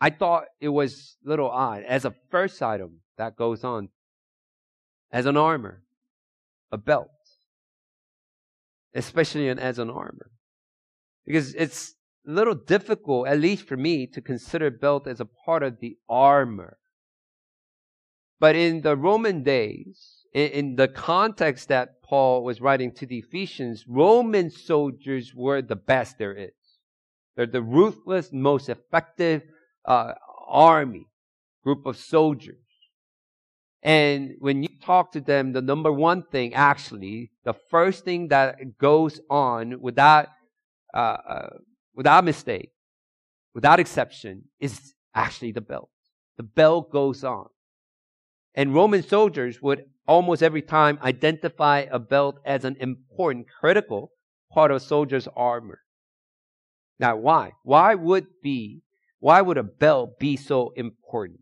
I 0.00 0.10
thought 0.10 0.44
it 0.60 0.70
was 0.70 1.16
a 1.24 1.28
little 1.28 1.50
odd. 1.50 1.82
As 1.82 2.06
a 2.06 2.14
first 2.30 2.62
item 2.62 3.00
that 3.18 3.36
goes 3.36 3.64
on, 3.64 3.90
as 5.12 5.26
an 5.26 5.36
armor, 5.36 5.82
a 6.72 6.78
belt, 6.78 7.10
especially 8.94 9.50
as 9.50 9.78
an 9.78 9.90
armor. 9.90 10.30
Because 11.26 11.54
it's 11.54 11.94
a 12.26 12.30
little 12.30 12.54
difficult, 12.54 13.28
at 13.28 13.40
least 13.40 13.66
for 13.66 13.76
me, 13.76 14.06
to 14.06 14.22
consider 14.22 14.70
belt 14.70 15.06
as 15.06 15.20
a 15.20 15.28
part 15.44 15.62
of 15.62 15.80
the 15.80 15.96
armor. 16.08 16.78
But 18.38 18.56
in 18.56 18.82
the 18.82 18.96
Roman 18.96 19.42
days, 19.42 20.24
in, 20.32 20.48
in 20.48 20.76
the 20.76 20.88
context 20.88 21.68
that 21.68 22.02
Paul 22.02 22.44
was 22.44 22.60
writing 22.60 22.92
to 22.94 23.06
the 23.06 23.18
Ephesians, 23.18 23.84
Roman 23.88 24.50
soldiers 24.50 25.34
were 25.34 25.62
the 25.62 25.76
best 25.76 26.18
there 26.18 26.34
is. 26.34 26.50
They're 27.36 27.46
the 27.46 27.62
ruthless, 27.62 28.30
most 28.32 28.68
effective 28.68 29.42
uh, 29.84 30.12
army, 30.46 31.06
group 31.62 31.86
of 31.86 31.96
soldiers. 31.96 32.58
And 33.82 34.34
when 34.38 34.62
you 34.62 34.68
talk 34.82 35.12
to 35.12 35.20
them, 35.20 35.52
the 35.52 35.62
number 35.62 35.92
one 35.92 36.24
thing, 36.24 36.54
actually, 36.54 37.30
the 37.44 37.54
first 37.70 38.04
thing 38.04 38.28
that 38.28 38.78
goes 38.78 39.20
on 39.30 39.80
without, 39.80 40.28
uh, 40.92 40.96
uh, 41.28 41.48
without 41.94 42.24
mistake, 42.24 42.70
without 43.54 43.78
exception, 43.78 44.44
is 44.58 44.94
actually 45.14 45.52
the 45.52 45.60
belt. 45.60 45.90
The 46.36 46.42
belt 46.42 46.90
goes 46.90 47.22
on. 47.22 47.46
And 48.56 48.74
Roman 48.74 49.02
soldiers 49.02 49.60
would 49.60 49.84
almost 50.08 50.42
every 50.42 50.62
time 50.62 50.98
identify 51.02 51.84
a 51.90 51.98
belt 51.98 52.40
as 52.44 52.64
an 52.64 52.76
important, 52.80 53.46
critical 53.60 54.12
part 54.50 54.70
of 54.70 54.78
a 54.78 54.80
soldier's 54.80 55.28
armor. 55.36 55.80
Now, 56.98 57.16
why? 57.16 57.52
Why 57.62 57.94
would 57.94 58.26
be, 58.42 58.82
why 59.20 59.42
would 59.42 59.58
a 59.58 59.62
belt 59.62 60.18
be 60.18 60.36
so 60.36 60.72
important? 60.74 61.40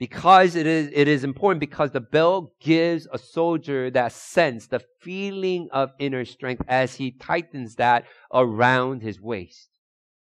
Because 0.00 0.56
it 0.56 0.66
is, 0.66 0.90
it 0.92 1.06
is 1.06 1.22
important 1.22 1.60
because 1.60 1.92
the 1.92 2.00
belt 2.00 2.58
gives 2.58 3.06
a 3.12 3.18
soldier 3.18 3.88
that 3.92 4.10
sense, 4.10 4.66
the 4.66 4.82
feeling 5.00 5.68
of 5.70 5.92
inner 6.00 6.24
strength 6.24 6.64
as 6.66 6.96
he 6.96 7.12
tightens 7.12 7.76
that 7.76 8.06
around 8.34 9.02
his 9.02 9.20
waist. 9.20 9.68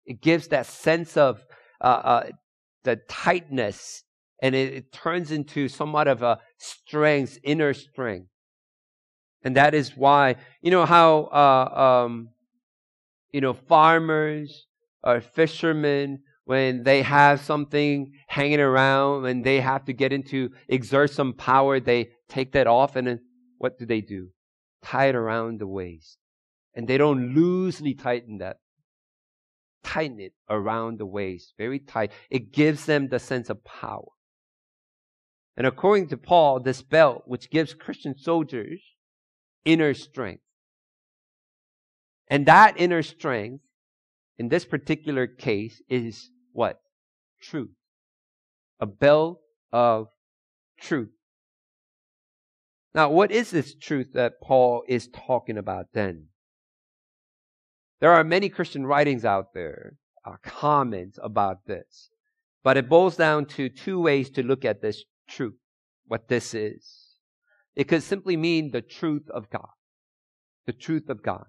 It 0.07 0.23
gives 0.23 0.49
that 0.49 0.65
sense 0.65 1.19
of 1.19 1.45
uh, 1.83 1.85
uh, 1.85 2.27
the 2.85 2.97
tightness 3.11 4.05
and 4.41 4.55
it, 4.55 4.75
it 4.75 4.93
turns 4.93 5.33
into 5.33 5.69
somewhat 5.69 6.09
of 6.09 6.23
a 6.23 6.39
strength, 6.59 7.39
inner 7.43 7.73
strength. 7.75 8.29
And 9.43 9.57
that 9.57 9.75
is 9.75 9.97
why, 9.97 10.37
you 10.61 10.71
know, 10.71 10.85
how, 10.85 11.25
uh, 11.25 12.05
um, 12.07 12.31
you 13.33 13.41
know, 13.41 13.53
farmers 13.53 14.67
or 15.03 15.21
fishermen, 15.21 16.21
when 16.45 16.83
they 16.83 17.03
have 17.03 17.41
something 17.41 18.13
hanging 18.27 18.61
around 18.61 19.27
and 19.27 19.45
they 19.45 19.61
have 19.61 19.85
to 19.85 19.93
get 19.93 20.13
into, 20.13 20.51
exert 20.69 21.11
some 21.11 21.35
power, 21.35 21.79
they 21.79 22.09
take 22.29 22.53
that 22.53 22.67
off 22.67 22.97
and 22.97 23.07
then 23.07 23.21
what 23.59 23.79
do 23.79 23.87
they 23.87 24.01
do? 24.01 24.29
Tie 24.83 25.07
it 25.07 25.15
around 25.15 25.61
the 25.61 25.67
waist. 25.67 26.19
And 26.75 26.89
they 26.89 26.97
don't 26.97 27.35
loosely 27.35 27.95
tighten 27.95 28.39
that. 28.39 28.59
Tighten 29.85 30.21
it 30.21 30.33
around 30.49 30.99
the 30.99 31.07
waist, 31.07 31.55
very 31.59 31.79
tight. 31.79 32.13
It 32.31 32.53
gives 32.53 32.87
them 32.87 33.09
the 33.09 33.19
sense 33.19 33.51
of 33.51 33.65
power. 33.65 34.09
And 35.59 35.67
according 35.67 36.07
to 36.11 36.17
Paul, 36.17 36.61
this 36.61 36.83
belt, 36.83 37.25
which 37.27 37.51
gives 37.51 37.75
Christian 37.75 38.17
soldiers 38.17 38.81
inner 39.65 39.93
strength. 39.93 40.45
And 42.29 42.47
that 42.47 42.79
inner 42.79 43.03
strength, 43.03 43.65
in 44.39 44.51
this 44.51 44.65
particular 44.65 45.27
case, 45.27 45.83
is 45.89 46.31
what? 46.53 46.81
Truth. 47.43 47.73
A 48.79 48.87
belt 48.87 49.41
of 49.73 50.07
truth. 50.81 51.11
Now, 52.95 53.11
what 53.11 53.33
is 53.33 53.51
this 53.51 53.75
truth 53.75 54.13
that 54.15 54.41
Paul 54.41 54.85
is 54.87 55.09
talking 55.09 55.59
about 55.59 55.87
then? 55.93 56.27
There 58.01 58.13
are 58.13 58.23
many 58.23 58.49
Christian 58.49 58.87
writings 58.87 59.25
out 59.25 59.55
there, 59.55 59.97
uh, 60.25 60.37
comments 60.41 61.19
about 61.21 61.67
this, 61.67 62.11
but 62.63 62.77
it 62.77 62.89
boils 62.89 63.17
down 63.17 63.47
to 63.47 63.69
two 63.69 64.01
ways 64.01 64.31
to 64.31 64.45
look 64.45 64.65
at 64.65 64.83
this 64.83 65.03
truth, 65.29 65.59
what 66.07 66.29
this 66.29 66.55
is. 66.55 67.09
It 67.77 67.85
could 67.85 68.03
simply 68.03 68.37
mean 68.37 68.71
the 68.71 68.83
truth 68.83 69.29
of 69.31 69.51
God. 69.51 69.69
The 70.67 70.73
truth 70.73 71.09
of 71.09 71.23
God. 71.23 71.45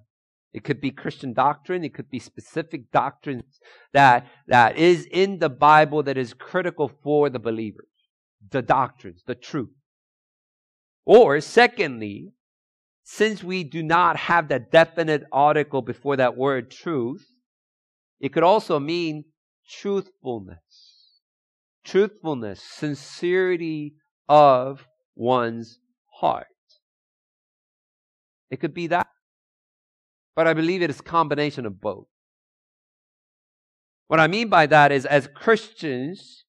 It 0.54 0.64
could 0.64 0.82
be 0.82 0.92
Christian 0.92 1.34
doctrine. 1.34 1.84
It 1.84 1.94
could 1.94 2.10
be 2.10 2.20
specific 2.20 2.92
doctrines 2.92 3.60
that, 3.94 4.28
that 4.48 4.78
is 4.78 5.08
in 5.12 5.40
the 5.40 5.50
Bible 5.50 6.04
that 6.04 6.18
is 6.18 6.34
critical 6.34 6.92
for 7.04 7.30
the 7.30 7.40
believers. 7.40 7.88
The 8.52 8.62
doctrines, 8.62 9.24
the 9.26 9.36
truth. 9.36 9.70
Or 11.06 11.42
secondly, 11.42 12.34
since 13.04 13.44
we 13.44 13.64
do 13.64 13.84
not 13.84 14.18
have 14.18 14.48
that 14.50 14.72
definite 14.72 15.24
article 15.32 15.82
before 15.82 16.16
that 16.18 16.38
word 16.38 16.72
truth, 16.72 17.26
it 18.20 18.30
could 18.30 18.44
also 18.44 18.80
mean 18.80 19.26
truthfulness 19.68 20.89
truthfulness, 21.84 22.62
sincerity 22.62 23.96
of 24.28 24.88
one's 25.16 25.80
heart. 26.20 26.48
It 28.50 28.60
could 28.60 28.74
be 28.74 28.88
that. 28.88 29.08
But 30.36 30.48
I 30.48 30.54
believe 30.54 30.82
it 30.82 30.90
is 30.90 31.00
a 31.00 31.04
combination 31.04 31.66
of 31.66 31.82
both. 31.82 32.08
What 34.08 34.20
I 34.20 34.28
mean 34.28 34.50
by 34.50 34.66
that 34.66 34.92
is 34.92 35.06
as 35.06 35.30
Christians, 35.36 36.46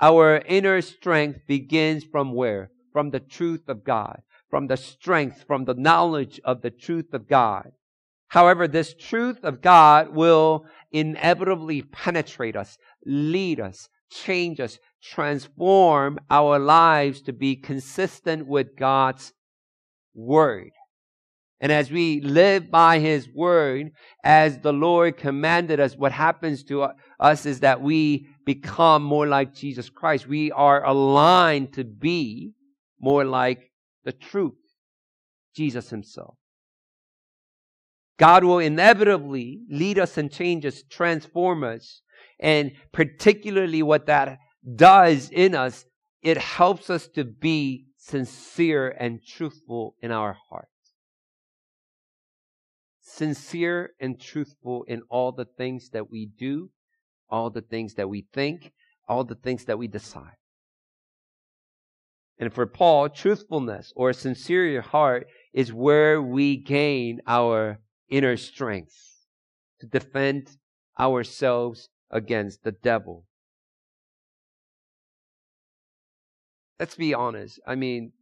our 0.00 0.38
inner 0.46 0.80
strength 0.80 1.40
begins 1.46 2.04
from 2.04 2.32
where? 2.32 2.70
From 2.92 3.10
the 3.10 3.20
truth 3.20 3.68
of 3.68 3.84
God, 3.84 4.22
from 4.50 4.66
the 4.66 4.76
strength, 4.76 5.44
from 5.46 5.66
the 5.66 5.74
knowledge 5.74 6.40
of 6.44 6.62
the 6.62 6.70
truth 6.70 7.12
of 7.12 7.28
God. 7.28 7.70
However, 8.28 8.66
this 8.66 8.94
truth 8.94 9.44
of 9.44 9.60
God 9.60 10.14
will 10.14 10.64
inevitably 10.90 11.82
penetrate 11.82 12.56
us, 12.56 12.76
lead 13.04 13.60
us, 13.60 13.88
change 14.10 14.60
us, 14.60 14.78
transform 15.02 16.18
our 16.30 16.58
lives 16.58 17.22
to 17.22 17.32
be 17.32 17.56
consistent 17.56 18.46
with 18.46 18.76
God's 18.76 19.32
Word. 20.14 20.70
And 21.60 21.72
as 21.72 21.90
we 21.90 22.20
live 22.20 22.70
by 22.70 22.98
His 22.98 23.28
Word, 23.34 23.92
as 24.22 24.58
the 24.58 24.72
Lord 24.72 25.16
commanded 25.16 25.80
us, 25.80 25.96
what 25.96 26.12
happens 26.12 26.62
to 26.64 26.88
us 27.18 27.46
is 27.46 27.60
that 27.60 27.80
we 27.80 28.28
become 28.44 29.02
more 29.02 29.26
like 29.26 29.54
Jesus 29.54 29.88
Christ. 29.88 30.26
We 30.26 30.52
are 30.52 30.84
aligned 30.84 31.72
to 31.74 31.84
be 31.84 32.52
more 33.00 33.24
like 33.24 33.70
the 34.04 34.12
truth, 34.12 34.54
Jesus 35.54 35.88
Himself. 35.88 36.36
God 38.18 38.44
will 38.44 38.58
inevitably 38.58 39.60
lead 39.70 39.98
us 39.98 40.16
and 40.16 40.30
change 40.30 40.64
us, 40.64 40.82
transform 40.88 41.64
us 41.64 42.02
and 42.40 42.72
particularly 42.92 43.82
what 43.82 44.06
that 44.06 44.38
does 44.74 45.30
in 45.30 45.54
us, 45.54 45.84
it 46.22 46.38
helps 46.38 46.90
us 46.90 47.08
to 47.08 47.24
be 47.24 47.86
sincere 47.96 48.88
and 48.88 49.20
truthful 49.26 49.94
in 50.00 50.10
our 50.10 50.36
hearts. 50.48 50.70
Sincere 53.00 53.90
and 54.00 54.20
truthful 54.20 54.84
in 54.88 55.02
all 55.08 55.32
the 55.32 55.46
things 55.56 55.90
that 55.90 56.10
we 56.10 56.26
do, 56.26 56.70
all 57.30 57.50
the 57.50 57.62
things 57.62 57.94
that 57.94 58.08
we 58.08 58.26
think, 58.32 58.72
all 59.08 59.24
the 59.24 59.34
things 59.34 59.64
that 59.64 59.78
we 59.78 59.86
decide. 59.86 60.36
And 62.38 62.52
for 62.52 62.66
Paul, 62.66 63.08
truthfulness 63.08 63.92
or 63.96 64.10
a 64.10 64.14
sincere 64.14 64.82
heart 64.82 65.26
is 65.54 65.72
where 65.72 66.20
we 66.20 66.56
gain 66.56 67.20
our 67.26 67.80
inner 68.10 68.36
strength 68.36 68.94
to 69.80 69.86
defend 69.86 70.56
ourselves 70.98 71.88
against 72.10 72.62
the 72.62 72.72
devil. 72.72 73.24
Let's 76.78 76.94
be 76.94 77.14
honest. 77.14 77.58
I 77.66 77.74
mean, 77.74 78.12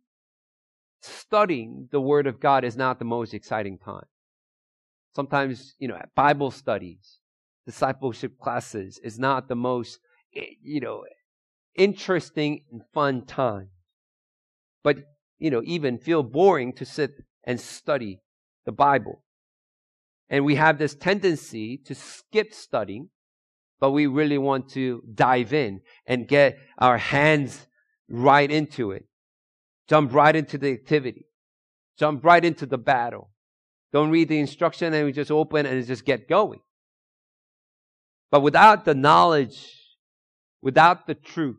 studying 1.03 1.88
the 1.90 2.01
Word 2.01 2.27
of 2.27 2.40
God 2.40 2.64
is 2.64 2.77
not 2.77 2.99
the 2.99 3.05
most 3.05 3.35
exciting 3.35 3.79
time. 3.79 4.07
Sometimes, 5.14 5.75
you 5.79 5.88
know, 5.88 6.01
Bible 6.14 6.51
studies, 6.51 7.18
discipleship 7.66 8.38
classes 8.38 8.99
is 9.03 9.18
not 9.18 9.49
the 9.49 9.57
most, 9.57 9.99
eh, 10.35 10.55
you 10.62 10.81
know, 10.81 11.05
interesting 11.77 12.64
and 12.70 12.83
fun 12.92 13.25
time. 13.27 13.68
But, 14.83 14.99
you 15.38 15.51
know, 15.51 15.62
even 15.64 15.99
feel 15.99 16.23
boring 16.23 16.73
to 16.75 16.85
sit 16.85 17.12
and 17.44 17.61
study 17.61 18.20
the 18.64 18.73
Bible. 18.73 19.23
And 20.29 20.44
we 20.44 20.55
have 20.57 20.79
this 20.79 20.94
tendency 20.94 21.77
to 21.85 21.94
skip 21.94 22.53
studying 22.53 23.11
but 23.85 23.90
we 23.90 24.07
really 24.07 24.38
want 24.38 24.70
to 24.70 25.03
dive 25.14 25.53
in 25.53 25.83
and 26.07 26.27
get 26.27 26.59
our 26.79 26.97
hands 26.97 27.66
right 28.09 28.51
into 28.51 28.92
it. 28.92 29.05
Jump 29.90 30.14
right 30.14 30.35
into 30.35 30.57
the 30.57 30.73
activity. 30.73 31.27
Jump 31.99 32.25
right 32.25 32.42
into 32.42 32.64
the 32.64 32.79
battle. 32.79 33.29
Don't 33.92 34.09
read 34.09 34.31
the 34.31 34.38
instruction 34.38 34.94
and 34.94 35.05
we 35.05 35.12
just 35.12 35.31
open 35.31 35.66
and 35.66 35.87
just 35.87 36.07
get 36.07 36.31
going. 36.31 36.61
But 38.31 38.40
without 38.40 38.87
the 38.87 38.94
knowledge 38.94 39.85
without 40.62 41.07
the 41.07 41.14
truth, 41.14 41.59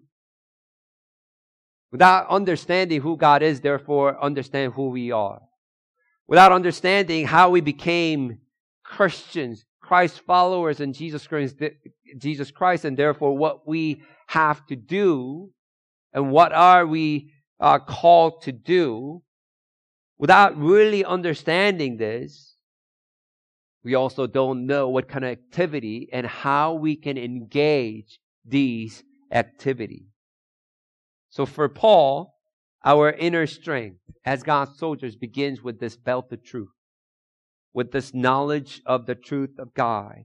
without 1.91 2.27
understanding 2.27 3.01
who 3.01 3.17
God 3.17 3.43
is, 3.43 3.61
therefore 3.61 4.19
understand 4.19 4.73
who 4.73 4.89
we 4.89 5.11
are, 5.11 5.43
without 6.27 6.51
understanding 6.51 7.27
how 7.27 7.51
we 7.51 7.61
became 7.61 8.39
Christians, 8.83 9.63
Christ 9.79 10.21
followers 10.21 10.79
in 10.79 10.91
Jesus 10.91 11.27
Christ, 11.27 11.57
Jesus 12.17 12.51
Christ, 12.51 12.85
and 12.85 12.97
therefore 12.97 13.37
what 13.37 13.67
we 13.67 14.03
have 14.27 14.65
to 14.67 14.75
do 14.75 15.51
and 16.13 16.31
what 16.31 16.51
are 16.53 16.85
we 16.85 17.31
uh, 17.59 17.79
called 17.79 18.41
to 18.43 18.51
do, 18.51 19.21
without 20.17 20.57
really 20.57 21.03
understanding 21.03 21.97
this, 21.97 22.55
we 23.83 23.95
also 23.95 24.25
don't 24.25 24.65
know 24.65 24.89
what 24.89 25.07
kind 25.07 25.25
of 25.25 25.31
activity 25.31 26.09
and 26.11 26.25
how 26.25 26.73
we 26.73 26.95
can 26.95 27.17
engage 27.17 28.19
these 28.43 29.03
activities. 29.31 30.07
So 31.29 31.45
for 31.45 31.69
Paul, 31.69 32.33
our 32.83 33.11
inner 33.11 33.45
strength 33.45 33.99
as 34.23 34.41
God's 34.41 34.77
soldiers 34.79 35.15
begins 35.15 35.61
with 35.61 35.79
this 35.79 35.97
belt 35.97 36.31
of 36.31 36.43
truth 36.43 36.69
with 37.75 37.91
this 37.91 38.13
knowledge 38.13 38.81
of 38.85 39.05
the 39.05 39.13
truth 39.13 39.59
of 39.59 39.73
God, 39.73 40.23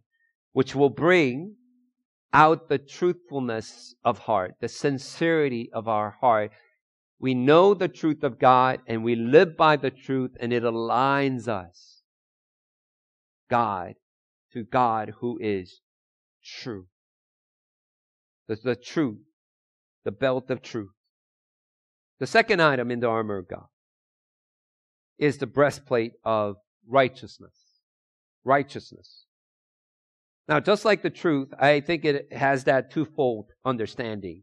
which 0.52 0.74
will 0.74 0.88
bring 0.88 1.56
out 2.32 2.68
the 2.68 2.78
truthfulness 2.78 3.94
of 4.04 4.18
heart, 4.18 4.54
the 4.60 4.68
sincerity 4.68 5.70
of 5.72 5.88
our 5.88 6.16
heart. 6.20 6.52
We 7.18 7.34
know 7.34 7.74
the 7.74 7.88
truth 7.88 8.22
of 8.22 8.38
God 8.38 8.80
and 8.86 9.04
we 9.04 9.14
live 9.14 9.56
by 9.56 9.76
the 9.76 9.90
truth 9.90 10.32
and 10.40 10.52
it 10.52 10.62
aligns 10.62 11.48
us, 11.48 12.02
God, 13.50 13.94
to 14.52 14.64
God 14.64 15.14
who 15.20 15.38
is 15.40 15.80
true. 16.42 16.86
There's 18.46 18.62
the 18.62 18.76
truth, 18.76 19.18
the 20.04 20.12
belt 20.12 20.50
of 20.50 20.62
truth. 20.62 20.90
The 22.20 22.26
second 22.26 22.60
item 22.60 22.90
in 22.90 23.00
the 23.00 23.08
armor 23.08 23.38
of 23.38 23.48
God 23.48 23.66
is 25.18 25.38
the 25.38 25.46
breastplate 25.46 26.12
of 26.24 26.56
righteousness. 26.88 27.54
Righteousness. 28.44 29.26
Now, 30.50 30.58
just 30.58 30.84
like 30.84 31.02
the 31.02 31.10
truth, 31.10 31.54
I 31.60 31.78
think 31.78 32.04
it 32.04 32.32
has 32.32 32.64
that 32.64 32.90
twofold 32.90 33.52
understanding. 33.64 34.42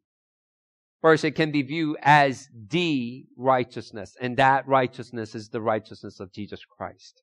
First, 1.01 1.25
it 1.25 1.31
can 1.31 1.51
be 1.51 1.63
viewed 1.63 1.97
as 2.01 2.47
the 2.69 3.25
righteousness, 3.35 4.15
and 4.21 4.37
that 4.37 4.65
righteousness 4.65 5.35
is 5.35 5.49
the 5.49 5.59
righteousness 5.59 6.21
of 6.21 6.31
Jesus 6.31 6.61
Christ 6.65 7.21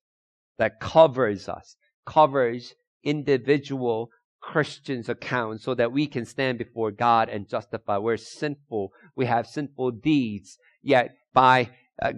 that 0.59 0.81
covers 0.81 1.49
us, 1.49 1.77
covers 2.05 2.75
individual 3.03 4.11
Christians' 4.43 5.09
account 5.09 5.63
so 5.63 5.75
that 5.75 5.91
we 5.91 6.07
can 6.07 6.27
stand 6.27 6.59
before 6.59 6.91
God 6.91 7.31
and 7.31 7.49
justify. 7.49 7.97
We're 7.97 8.19
sinful. 8.19 8.93
We 9.17 9.25
have 9.25 9.47
sinful 9.47 9.93
deeds. 9.93 10.59
Yet 10.83 11.15
by 11.33 11.71
uh, 12.03 12.13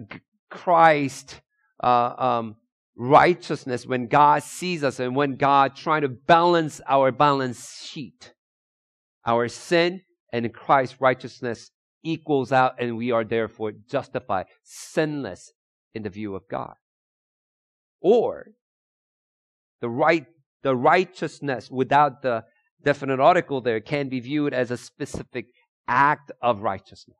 Christ, 0.49 1.39
uh, 1.81 2.13
um, 2.17 2.57
righteousness 2.97 3.85
when 3.85 4.07
God 4.07 4.43
sees 4.43 4.83
us 4.83 4.99
and 4.99 5.15
when 5.15 5.35
God 5.35 5.75
trying 5.75 6.01
to 6.01 6.09
balance 6.09 6.81
our 6.87 7.11
balance 7.11 7.83
sheet. 7.83 8.33
Our 9.25 9.47
sin 9.47 10.01
and 10.33 10.53
Christ's 10.53 10.99
righteousness 10.99 11.71
equals 12.03 12.51
out 12.51 12.75
and 12.79 12.97
we 12.97 13.11
are 13.11 13.23
therefore 13.23 13.73
justified, 13.89 14.47
sinless 14.63 15.51
in 15.93 16.03
the 16.03 16.09
view 16.09 16.35
of 16.35 16.43
God. 16.49 16.73
Or 18.01 18.47
the 19.81 19.89
right, 19.89 20.25
the 20.63 20.75
righteousness 20.75 21.69
without 21.69 22.23
the 22.23 22.45
definite 22.83 23.19
article 23.19 23.61
there 23.61 23.79
can 23.79 24.09
be 24.09 24.19
viewed 24.19 24.53
as 24.53 24.71
a 24.71 24.77
specific 24.77 25.47
act 25.87 26.31
of 26.41 26.61
righteousness. 26.61 27.17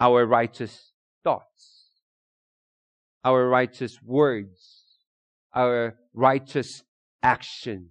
Our 0.00 0.24
righteous 0.26 0.92
thoughts 1.22 1.79
our 3.24 3.48
righteous 3.48 3.98
words, 4.02 4.84
our 5.54 5.96
righteous 6.14 6.82
actions. 7.22 7.90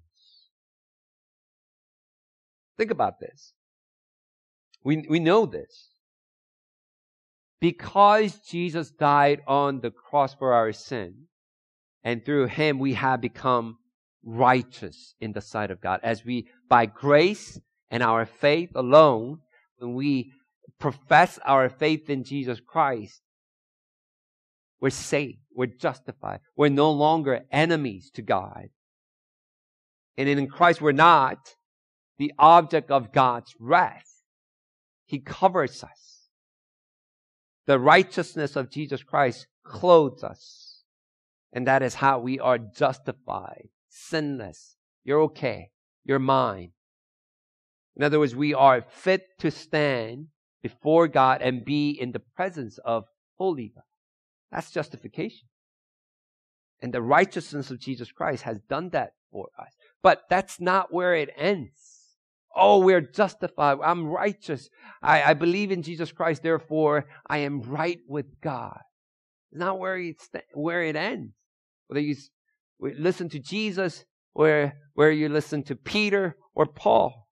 Think 2.77 2.91
about 2.91 3.19
this. 3.19 3.53
We, 4.83 5.05
we 5.09 5.19
know 5.19 5.45
this. 5.45 5.89
Because 7.59 8.39
Jesus 8.49 8.89
died 8.89 9.41
on 9.45 9.81
the 9.81 9.91
cross 9.91 10.33
for 10.33 10.53
our 10.53 10.71
sin, 10.71 11.25
and 12.03 12.23
through 12.23 12.47
him 12.47 12.79
we 12.79 12.93
have 12.93 13.19
become 13.19 13.77
righteous 14.23 15.13
in 15.19 15.33
the 15.33 15.41
sight 15.41 15.69
of 15.69 15.81
God. 15.81 15.99
As 16.01 16.23
we, 16.23 16.47
by 16.69 16.85
grace 16.85 17.59
and 17.91 18.01
our 18.01 18.25
faith 18.25 18.71
alone, 18.75 19.39
when 19.77 19.93
we 19.93 20.31
profess 20.79 21.37
our 21.45 21.67
faith 21.69 22.09
in 22.09 22.23
Jesus 22.23 22.61
Christ, 22.65 23.21
we're 24.81 24.89
saved. 24.89 25.39
We're 25.53 25.67
justified. 25.67 26.39
We're 26.55 26.69
no 26.69 26.91
longer 26.91 27.41
enemies 27.51 28.11
to 28.15 28.21
God. 28.21 28.69
And 30.17 30.29
in 30.29 30.47
Christ, 30.47 30.81
we're 30.81 30.91
not 30.91 31.55
the 32.17 32.33
object 32.37 32.91
of 32.91 33.11
God's 33.11 33.53
wrath. 33.59 34.23
He 35.05 35.19
covers 35.19 35.83
us. 35.83 36.27
The 37.65 37.79
righteousness 37.79 38.55
of 38.55 38.69
Jesus 38.69 39.03
Christ 39.03 39.47
clothes 39.63 40.23
us. 40.23 40.83
And 41.51 41.67
that 41.67 41.81
is 41.81 41.95
how 41.95 42.19
we 42.19 42.39
are 42.39 42.57
justified, 42.57 43.69
sinless. 43.89 44.75
You're 45.03 45.21
okay. 45.23 45.71
You're 46.05 46.19
mine. 46.19 46.71
In 47.95 48.03
other 48.03 48.19
words, 48.19 48.35
we 48.35 48.53
are 48.53 48.85
fit 48.87 49.23
to 49.39 49.51
stand 49.51 50.27
before 50.61 51.07
God 51.07 51.41
and 51.41 51.65
be 51.65 51.91
in 51.91 52.11
the 52.11 52.19
presence 52.19 52.77
of 52.85 53.05
holy 53.37 53.73
God. 53.75 53.83
That's 54.51 54.71
justification. 54.71 55.47
And 56.81 56.93
the 56.93 57.01
righteousness 57.01 57.71
of 57.71 57.79
Jesus 57.79 58.11
Christ 58.11 58.43
has 58.43 58.59
done 58.69 58.89
that 58.89 59.11
for 59.31 59.49
us. 59.59 59.73
But 60.01 60.23
that's 60.29 60.59
not 60.59 60.93
where 60.93 61.13
it 61.13 61.29
ends. 61.37 61.71
Oh, 62.55 62.79
we're 62.79 63.01
justified. 63.01 63.77
I'm 63.83 64.07
righteous. 64.07 64.69
I, 65.01 65.23
I 65.23 65.33
believe 65.33 65.71
in 65.71 65.83
Jesus 65.83 66.11
Christ. 66.11 66.41
Therefore, 66.41 67.05
I 67.27 67.39
am 67.39 67.61
right 67.61 67.99
with 68.07 68.41
God. 68.41 68.79
It's 69.51 69.59
not 69.59 69.79
where 69.79 69.97
it, 69.97 70.15
where 70.53 70.83
it 70.83 70.95
ends. 70.95 71.33
Whether 71.87 72.01
you 72.01 72.15
listen 72.79 73.29
to 73.29 73.39
Jesus, 73.39 74.05
or 74.33 74.73
where 74.93 75.11
you 75.11 75.27
listen 75.27 75.63
to 75.63 75.75
Peter 75.75 76.37
or 76.55 76.65
Paul. 76.65 77.27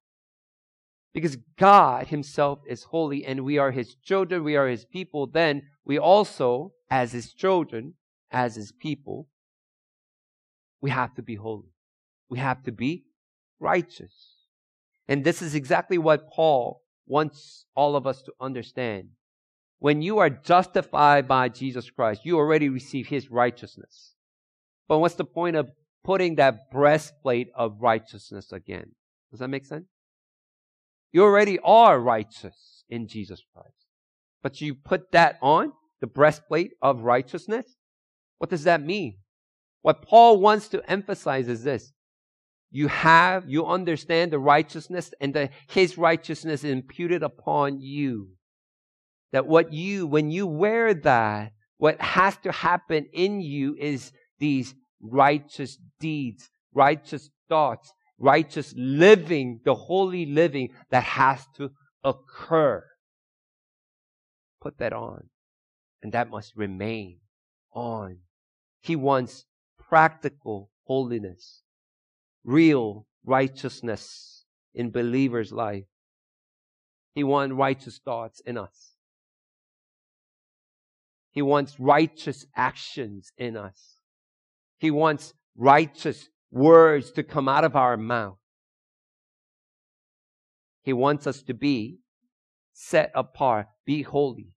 Because 1.13 1.37
God 1.57 2.07
Himself 2.07 2.59
is 2.67 2.83
holy 2.83 3.25
and 3.25 3.45
we 3.45 3.57
are 3.57 3.71
His 3.71 3.95
children, 4.03 4.43
we 4.43 4.55
are 4.55 4.67
His 4.67 4.85
people, 4.85 5.27
then 5.27 5.63
we 5.85 5.97
also 5.97 6.73
as 6.89 7.11
his 7.11 7.33
children, 7.33 7.93
as 8.31 8.55
his 8.55 8.71
people, 8.71 9.27
we 10.81 10.89
have 10.89 11.13
to 11.15 11.21
be 11.21 11.35
holy. 11.35 11.73
We 12.29 12.39
have 12.39 12.63
to 12.63 12.71
be 12.71 13.05
righteous. 13.59 14.35
And 15.07 15.23
this 15.23 15.41
is 15.41 15.55
exactly 15.55 15.97
what 15.97 16.29
Paul 16.31 16.81
wants 17.05 17.65
all 17.75 17.95
of 17.95 18.05
us 18.05 18.21
to 18.23 18.33
understand. 18.39 19.09
When 19.79 20.01
you 20.01 20.17
are 20.17 20.29
justified 20.29 21.27
by 21.27 21.49
Jesus 21.49 21.89
Christ, 21.89 22.25
you 22.25 22.37
already 22.37 22.67
receive 22.67 23.07
his 23.07 23.29
righteousness. 23.29 24.13
But 24.87 24.99
what's 24.99 25.15
the 25.15 25.25
point 25.25 25.55
of 25.55 25.69
putting 26.03 26.35
that 26.35 26.71
breastplate 26.71 27.49
of 27.55 27.81
righteousness 27.81 28.51
again? 28.51 28.91
Does 29.31 29.39
that 29.39 29.49
make 29.49 29.65
sense? 29.65 29.87
You 31.11 31.23
already 31.23 31.59
are 31.59 31.99
righteous 31.99 32.83
in 32.89 33.07
Jesus 33.07 33.43
Christ. 33.53 33.85
But 34.41 34.61
you 34.61 34.75
put 34.75 35.11
that 35.11 35.37
on 35.41 35.73
the 36.01 36.07
breastplate 36.07 36.71
of 36.81 37.01
righteousness. 37.01 37.75
What 38.37 38.49
does 38.49 38.63
that 38.65 38.83
mean? 38.83 39.17
What 39.81 40.01
Paul 40.01 40.39
wants 40.39 40.67
to 40.69 40.89
emphasize 40.89 41.47
is 41.47 41.63
this. 41.63 41.91
You 42.69 42.89
have, 42.89 43.49
you 43.49 43.65
understand 43.65 44.31
the 44.31 44.39
righteousness 44.39 45.11
and 45.21 45.33
the, 45.33 45.49
his 45.69 45.97
righteousness 45.97 46.63
imputed 46.63 47.23
upon 47.23 47.79
you. 47.79 48.29
That 49.31 49.47
what 49.47 49.73
you, 49.73 50.05
when 50.05 50.29
you 50.29 50.45
wear 50.45 50.93
that, 50.93 51.53
what 51.77 52.01
has 52.01 52.35
to 52.37 52.51
happen 52.51 53.05
in 53.13 53.39
you 53.39 53.75
is 53.79 54.11
these 54.39 54.73
righteous 55.01 55.77
deeds, 55.99 56.49
righteous 56.73 57.29
thoughts, 57.47 57.93
righteous 58.19 58.73
living, 58.75 59.61
the 59.63 59.75
holy 59.75 60.25
living 60.25 60.69
that 60.91 61.03
has 61.03 61.45
to 61.55 61.71
occur. 62.03 62.83
Put 64.59 64.79
that 64.79 64.91
on 64.91 65.29
and 66.01 66.11
that 66.13 66.29
must 66.29 66.55
remain 66.55 67.19
on. 67.73 68.17
He 68.81 68.95
wants 68.95 69.45
practical 69.77 70.69
holiness, 70.83 71.63
real 72.43 73.05
righteousness 73.25 74.45
in 74.73 74.91
believers' 74.91 75.51
life. 75.51 75.85
He 77.13 77.23
wants 77.23 77.53
righteous 77.53 77.99
thoughts 78.03 78.41
in 78.45 78.57
us. 78.57 78.93
He 81.31 81.41
wants 81.41 81.79
righteous 81.79 82.45
actions 82.55 83.31
in 83.37 83.57
us. 83.57 83.97
He 84.77 84.91
wants 84.91 85.33
righteous 85.55 86.29
words 86.51 87.11
to 87.11 87.23
come 87.23 87.49
out 87.49 87.63
of 87.63 87.75
our 87.75 87.97
mouth. 87.97 88.37
He 90.83 90.93
wants 90.93 91.27
us 91.27 91.41
to 91.43 91.53
be 91.53 91.99
set 92.73 93.11
apart, 93.13 93.67
be 93.85 94.03
holy, 94.03 94.53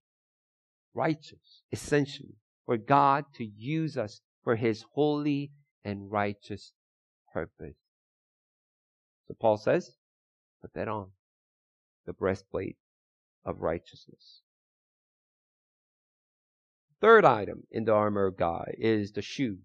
righteous, 0.95 1.63
essentially, 1.73 2.37
for 2.67 2.77
God 2.77 3.25
to 3.35 3.45
use 3.45 3.97
us 3.97 4.21
for 4.43 4.57
His 4.57 4.85
holy 4.95 5.53
and 5.85 6.11
righteous 6.11 6.73
purpose. 7.33 7.77
So 9.29 9.35
Paul 9.41 9.57
says, 9.57 9.95
put 10.61 10.73
that 10.75 10.89
on. 10.89 11.09
The 12.07 12.13
breastplate 12.13 12.77
of 13.45 13.61
righteousness. 13.61 14.41
Third 17.01 17.25
item 17.25 17.63
in 17.71 17.85
the 17.85 17.93
armor 17.93 18.27
of 18.27 18.37
God 18.37 18.73
is 18.77 19.13
the 19.13 19.23
shoes, 19.23 19.59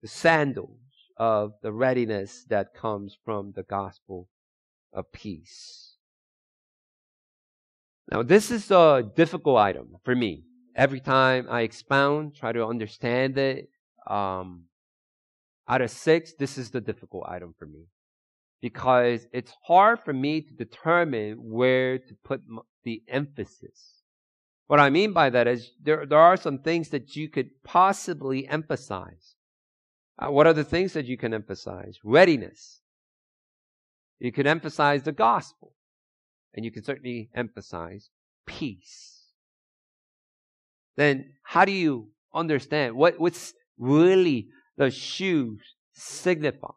the 0.00 0.08
sandals 0.08 0.80
of 1.16 1.52
the 1.62 1.72
readiness 1.72 2.44
that 2.48 2.74
comes 2.74 3.16
from 3.24 3.52
the 3.54 3.62
gospel 3.62 4.28
of 4.92 5.12
peace. 5.12 5.91
Now, 8.10 8.22
this 8.22 8.50
is 8.50 8.70
a 8.70 9.02
difficult 9.14 9.58
item 9.58 9.96
for 10.04 10.14
me. 10.14 10.44
Every 10.74 11.00
time 11.00 11.46
I 11.50 11.62
expound, 11.62 12.34
try 12.34 12.52
to 12.52 12.64
understand 12.64 13.38
it, 13.38 13.68
um, 14.06 14.64
out 15.68 15.80
of 15.80 15.90
six, 15.90 16.32
this 16.38 16.58
is 16.58 16.70
the 16.70 16.80
difficult 16.80 17.24
item 17.28 17.54
for 17.58 17.66
me. 17.66 17.86
Because 18.60 19.26
it's 19.32 19.52
hard 19.64 20.00
for 20.00 20.12
me 20.12 20.40
to 20.40 20.52
determine 20.54 21.36
where 21.38 21.98
to 21.98 22.14
put 22.24 22.42
the 22.84 23.02
emphasis. 23.08 24.02
What 24.66 24.80
I 24.80 24.90
mean 24.90 25.12
by 25.12 25.30
that 25.30 25.46
is 25.46 25.72
there, 25.82 26.06
there 26.06 26.18
are 26.18 26.36
some 26.36 26.58
things 26.58 26.88
that 26.90 27.14
you 27.14 27.28
could 27.28 27.50
possibly 27.62 28.48
emphasize. 28.48 29.34
Uh, 30.18 30.30
what 30.30 30.46
are 30.46 30.52
the 30.52 30.64
things 30.64 30.92
that 30.92 31.06
you 31.06 31.16
can 31.16 31.34
emphasize? 31.34 31.98
Readiness. 32.04 32.80
You 34.18 34.32
can 34.32 34.46
emphasize 34.46 35.02
the 35.02 35.12
gospel. 35.12 35.74
And 36.54 36.64
you 36.64 36.70
can 36.70 36.84
certainly 36.84 37.30
emphasize 37.34 38.10
peace. 38.46 39.22
Then 40.96 41.32
how 41.42 41.64
do 41.64 41.72
you 41.72 42.08
understand 42.34 42.94
what, 42.94 43.18
what's 43.18 43.54
really 43.78 44.48
the 44.76 44.90
shoes 44.90 45.60
signifies? 45.92 46.72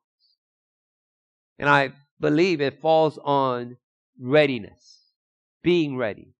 And 1.59 1.69
I 1.69 1.93
believe 2.19 2.61
it 2.61 2.81
falls 2.81 3.19
on 3.23 3.77
readiness, 4.19 5.01
being 5.61 5.97
ready. 5.97 6.33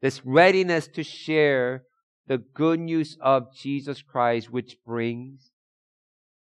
This 0.00 0.24
readiness 0.24 0.88
to 0.88 1.02
share 1.02 1.84
the 2.26 2.38
good 2.38 2.80
news 2.80 3.16
of 3.20 3.54
Jesus 3.54 4.02
Christ, 4.02 4.50
which 4.50 4.76
brings 4.84 5.50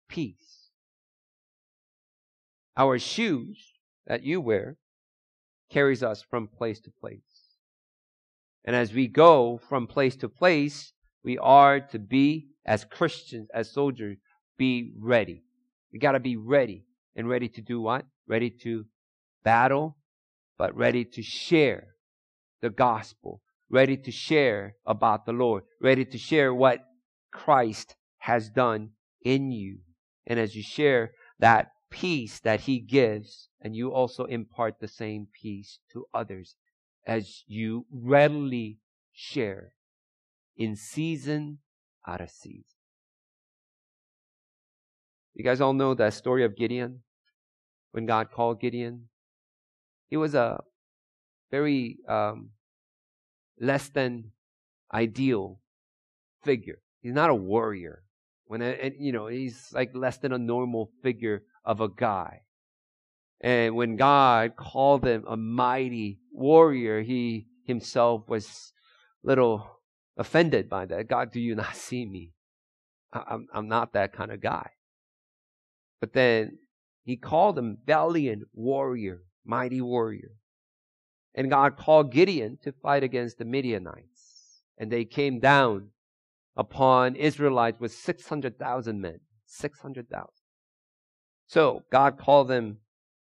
peace. 0.08 0.70
Our 2.76 2.98
shoes 2.98 3.72
that 4.06 4.22
you 4.22 4.40
wear 4.40 4.76
carries 5.70 6.02
us 6.02 6.22
from 6.22 6.48
place 6.48 6.80
to 6.80 6.90
place. 6.90 7.20
And 8.64 8.74
as 8.74 8.92
we 8.92 9.06
go 9.06 9.60
from 9.68 9.86
place 9.86 10.16
to 10.16 10.28
place, 10.28 10.92
we 11.22 11.38
are 11.38 11.80
to 11.80 11.98
be, 11.98 12.48
as 12.64 12.84
Christians, 12.84 13.48
as 13.54 13.70
soldiers, 13.70 14.18
be 14.58 14.92
ready. 14.98 15.42
We 15.92 15.98
gotta 15.98 16.20
be 16.20 16.36
ready. 16.36 16.84
And 17.14 17.28
ready 17.28 17.48
to 17.48 17.62
do 17.62 17.80
what? 17.80 18.04
Ready 18.28 18.50
to 18.62 18.84
battle, 19.42 19.96
but 20.58 20.76
ready 20.76 21.04
to 21.04 21.22
share 21.22 21.94
the 22.60 22.70
gospel. 22.70 23.40
Ready 23.70 23.96
to 23.96 24.10
share 24.10 24.76
about 24.84 25.26
the 25.26 25.32
Lord. 25.32 25.64
Ready 25.80 26.04
to 26.04 26.18
share 26.18 26.52
what 26.52 26.80
Christ 27.32 27.96
has 28.18 28.50
done 28.50 28.90
in 29.22 29.50
you. 29.50 29.78
And 30.26 30.38
as 30.38 30.54
you 30.54 30.62
share 30.62 31.12
that 31.38 31.72
peace 31.90 32.40
that 32.40 32.62
He 32.62 32.78
gives, 32.78 33.48
and 33.60 33.74
you 33.74 33.92
also 33.92 34.24
impart 34.24 34.80
the 34.80 34.88
same 34.88 35.26
peace 35.32 35.78
to 35.92 36.06
others 36.12 36.56
as 37.06 37.44
you 37.46 37.86
readily 37.90 38.78
share 39.12 39.72
in 40.56 40.76
season 40.76 41.58
out 42.06 42.20
of 42.20 42.30
season. 42.30 42.64
You 45.34 45.44
guys 45.44 45.60
all 45.60 45.74
know 45.74 45.94
that 45.94 46.14
story 46.14 46.44
of 46.44 46.56
Gideon? 46.56 47.02
When 47.92 48.06
God 48.06 48.30
called 48.30 48.60
Gideon? 48.60 49.08
He 50.08 50.16
was 50.16 50.34
a 50.34 50.62
very 51.50 51.98
um, 52.08 52.50
less 53.60 53.88
than 53.88 54.32
ideal 54.92 55.60
figure. 56.42 56.78
He's 57.00 57.14
not 57.14 57.30
a 57.30 57.34
warrior. 57.34 58.02
When 58.46 58.62
and 58.62 58.94
you 58.98 59.12
know 59.12 59.26
he's 59.26 59.72
like 59.72 59.90
less 59.94 60.18
than 60.18 60.32
a 60.32 60.38
normal 60.38 60.90
figure 61.02 61.42
of 61.66 61.80
a 61.80 61.88
guy. 61.88 62.42
And 63.40 63.74
when 63.74 63.96
God 63.96 64.56
called 64.56 65.04
him 65.04 65.24
a 65.28 65.36
mighty 65.36 66.20
warrior, 66.32 67.02
he 67.02 67.48
himself 67.66 68.28
was 68.28 68.72
little 69.22 69.80
offended 70.16 70.70
by 70.70 70.86
that. 70.86 71.08
God, 71.08 71.32
do 71.32 71.40
you 71.40 71.54
not 71.54 71.76
see 71.76 72.06
me? 72.06 72.32
I'm, 73.12 73.46
I'm 73.52 73.68
not 73.68 73.92
that 73.92 74.12
kind 74.12 74.30
of 74.30 74.40
guy. 74.40 74.70
But 76.00 76.12
then 76.12 76.58
he 77.04 77.16
called 77.16 77.58
him 77.58 77.78
valiant 77.84 78.44
warrior, 78.52 79.22
mighty 79.44 79.80
warrior. 79.80 80.32
And 81.34 81.50
God 81.50 81.76
called 81.76 82.12
Gideon 82.12 82.58
to 82.62 82.72
fight 82.72 83.02
against 83.02 83.38
the 83.38 83.44
Midianites. 83.44 84.62
And 84.78 84.90
they 84.90 85.04
came 85.04 85.38
down 85.38 85.90
upon 86.56 87.16
Israelites 87.16 87.78
with 87.78 87.92
600,000 87.92 89.00
men. 89.00 89.20
600,000. 89.46 90.45
So 91.46 91.84
God 91.90 92.18
called 92.18 92.48
them, 92.48 92.78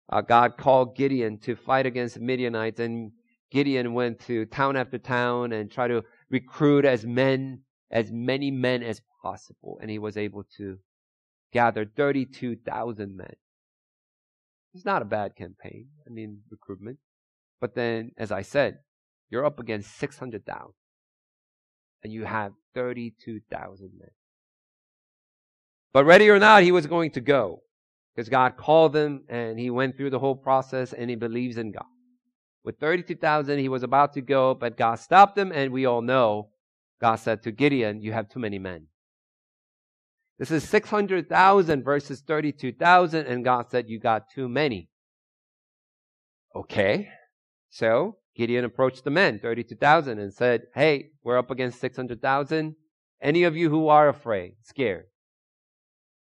uh, 0.09 0.21
God 0.21 0.57
called 0.57 0.97
Gideon 0.97 1.39
to 1.39 1.57
fight 1.57 1.87
against 1.87 2.15
the 2.15 2.21
Midianites, 2.21 2.81
and 2.81 3.13
Gideon 3.51 3.95
went 3.95 4.21
to 4.21 4.47
town 4.47 4.77
after 4.77 4.99
town 4.99 5.53
and 5.53 5.71
tried 5.71 5.89
to 5.89 6.05
recruit 6.31 6.85
as 6.85 7.05
men, 7.05 7.63
as 7.91 8.11
many 8.11 8.51
men 8.51 8.83
as 8.83 9.03
possible, 9.23 9.79
and 9.81 9.91
he 9.91 9.99
was 9.99 10.17
able 10.17 10.45
to 10.57 10.79
gather 11.53 11.85
32,000 11.85 13.17
men. 13.17 13.35
It's 14.75 14.85
not 14.85 15.03
a 15.03 15.07
bad 15.07 15.37
campaign. 15.37 15.89
I 16.07 16.11
mean, 16.11 16.41
recruitment. 16.51 16.99
But 17.61 17.75
then, 17.75 18.13
as 18.17 18.33
I 18.33 18.43
said, 18.43 18.79
you're 19.31 19.45
up 19.45 19.61
against 19.61 19.97
600,000 19.99 20.73
and 22.03 22.13
you 22.13 22.25
have 22.25 22.53
32,000 22.75 23.91
men. 23.99 24.09
But 25.93 26.05
ready 26.07 26.29
or 26.31 26.39
not, 26.39 26.63
he 26.63 26.73
was 26.73 26.87
going 26.87 27.11
to 27.13 27.21
go 27.21 27.63
because 28.15 28.29
God 28.29 28.57
called 28.57 28.95
him 28.95 29.25
and 29.29 29.59
he 29.59 29.71
went 29.71 29.97
through 29.97 30.11
the 30.11 30.19
whole 30.19 30.37
process 30.37 30.93
and 30.93 31.09
he 31.09 31.17
believes 31.17 31.57
in 31.57 31.73
God. 31.73 31.87
With 32.65 32.79
32,000, 32.79 33.59
he 33.59 33.69
was 33.69 33.83
about 33.83 34.13
to 34.15 34.21
go, 34.21 34.55
but 34.55 34.77
God 34.77 34.97
stopped 34.97 35.37
him 35.37 35.51
and 35.53 35.73
we 35.73 35.87
all 35.87 36.03
know 36.03 36.51
God 37.01 37.17
said 37.17 37.43
to 37.43 37.51
Gideon, 37.51 38.01
you 38.01 38.13
have 38.13 38.29
too 38.29 38.39
many 38.39 38.59
men. 38.59 38.87
This 40.39 40.51
is 40.51 40.69
600,000 40.69 41.83
versus 41.83 42.21
32,000 42.21 43.27
and 43.27 43.45
God 43.45 43.71
said, 43.71 43.89
you 43.89 43.99
got 43.99 44.31
too 44.35 44.49
many. 44.49 44.89
Okay. 46.55 47.09
So 47.71 48.17
Gideon 48.37 48.65
approached 48.65 49.05
the 49.05 49.11
men, 49.11 49.39
32,000, 49.39 50.19
and 50.19 50.33
said, 50.33 50.63
Hey, 50.75 51.11
we're 51.23 51.39
up 51.39 51.51
against 51.51 51.81
600,000. 51.81 52.75
Any 53.21 53.45
of 53.45 53.57
you 53.57 53.71
who 53.71 53.89
are 53.89 54.09
afraid, 54.09 54.55
scared, 54.63 55.07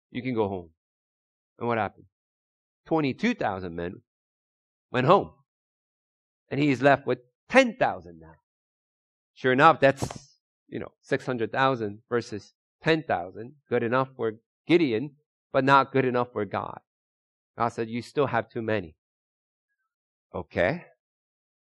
you 0.09 0.21
can 0.21 0.33
go 0.33 0.47
home. 0.47 0.69
And 1.59 1.67
what 1.67 1.77
happened? 1.77 2.05
22,000 2.85 3.75
men 3.75 4.01
went 4.91 5.07
home. 5.07 5.31
And 6.49 6.59
he's 6.59 6.81
left 6.81 7.05
with 7.05 7.19
10,000 7.49 8.19
now. 8.19 8.35
Sure 9.33 9.53
enough, 9.53 9.79
that's, 9.79 10.07
you 10.67 10.79
know, 10.79 10.91
600,000 11.01 11.99
versus 12.09 12.53
10,000. 12.83 13.53
Good 13.69 13.83
enough 13.83 14.09
for 14.15 14.33
Gideon, 14.67 15.11
but 15.51 15.63
not 15.63 15.91
good 15.91 16.05
enough 16.05 16.31
for 16.31 16.45
God. 16.45 16.79
God 17.57 17.69
said, 17.69 17.89
You 17.89 18.01
still 18.01 18.27
have 18.27 18.49
too 18.49 18.61
many. 18.61 18.95
Okay. 20.33 20.85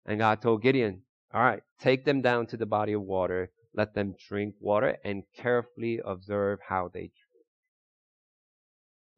And 0.06 0.20
God 0.20 0.42
told 0.42 0.62
Gideon, 0.62 1.02
all 1.34 1.42
right, 1.42 1.62
take 1.80 2.06
them 2.06 2.22
down 2.22 2.48
to 2.48 2.58
the 2.58 2.66
body 2.66 2.94
of 2.94 3.02
water, 3.02 3.52
let 3.76 3.94
them 3.94 4.16
drink 4.28 4.56
water, 4.60 4.98
and 5.04 5.24
carefully 5.36 6.00
observe 6.04 6.60
how 6.68 6.90
they 6.94 7.00
drink. 7.02 7.27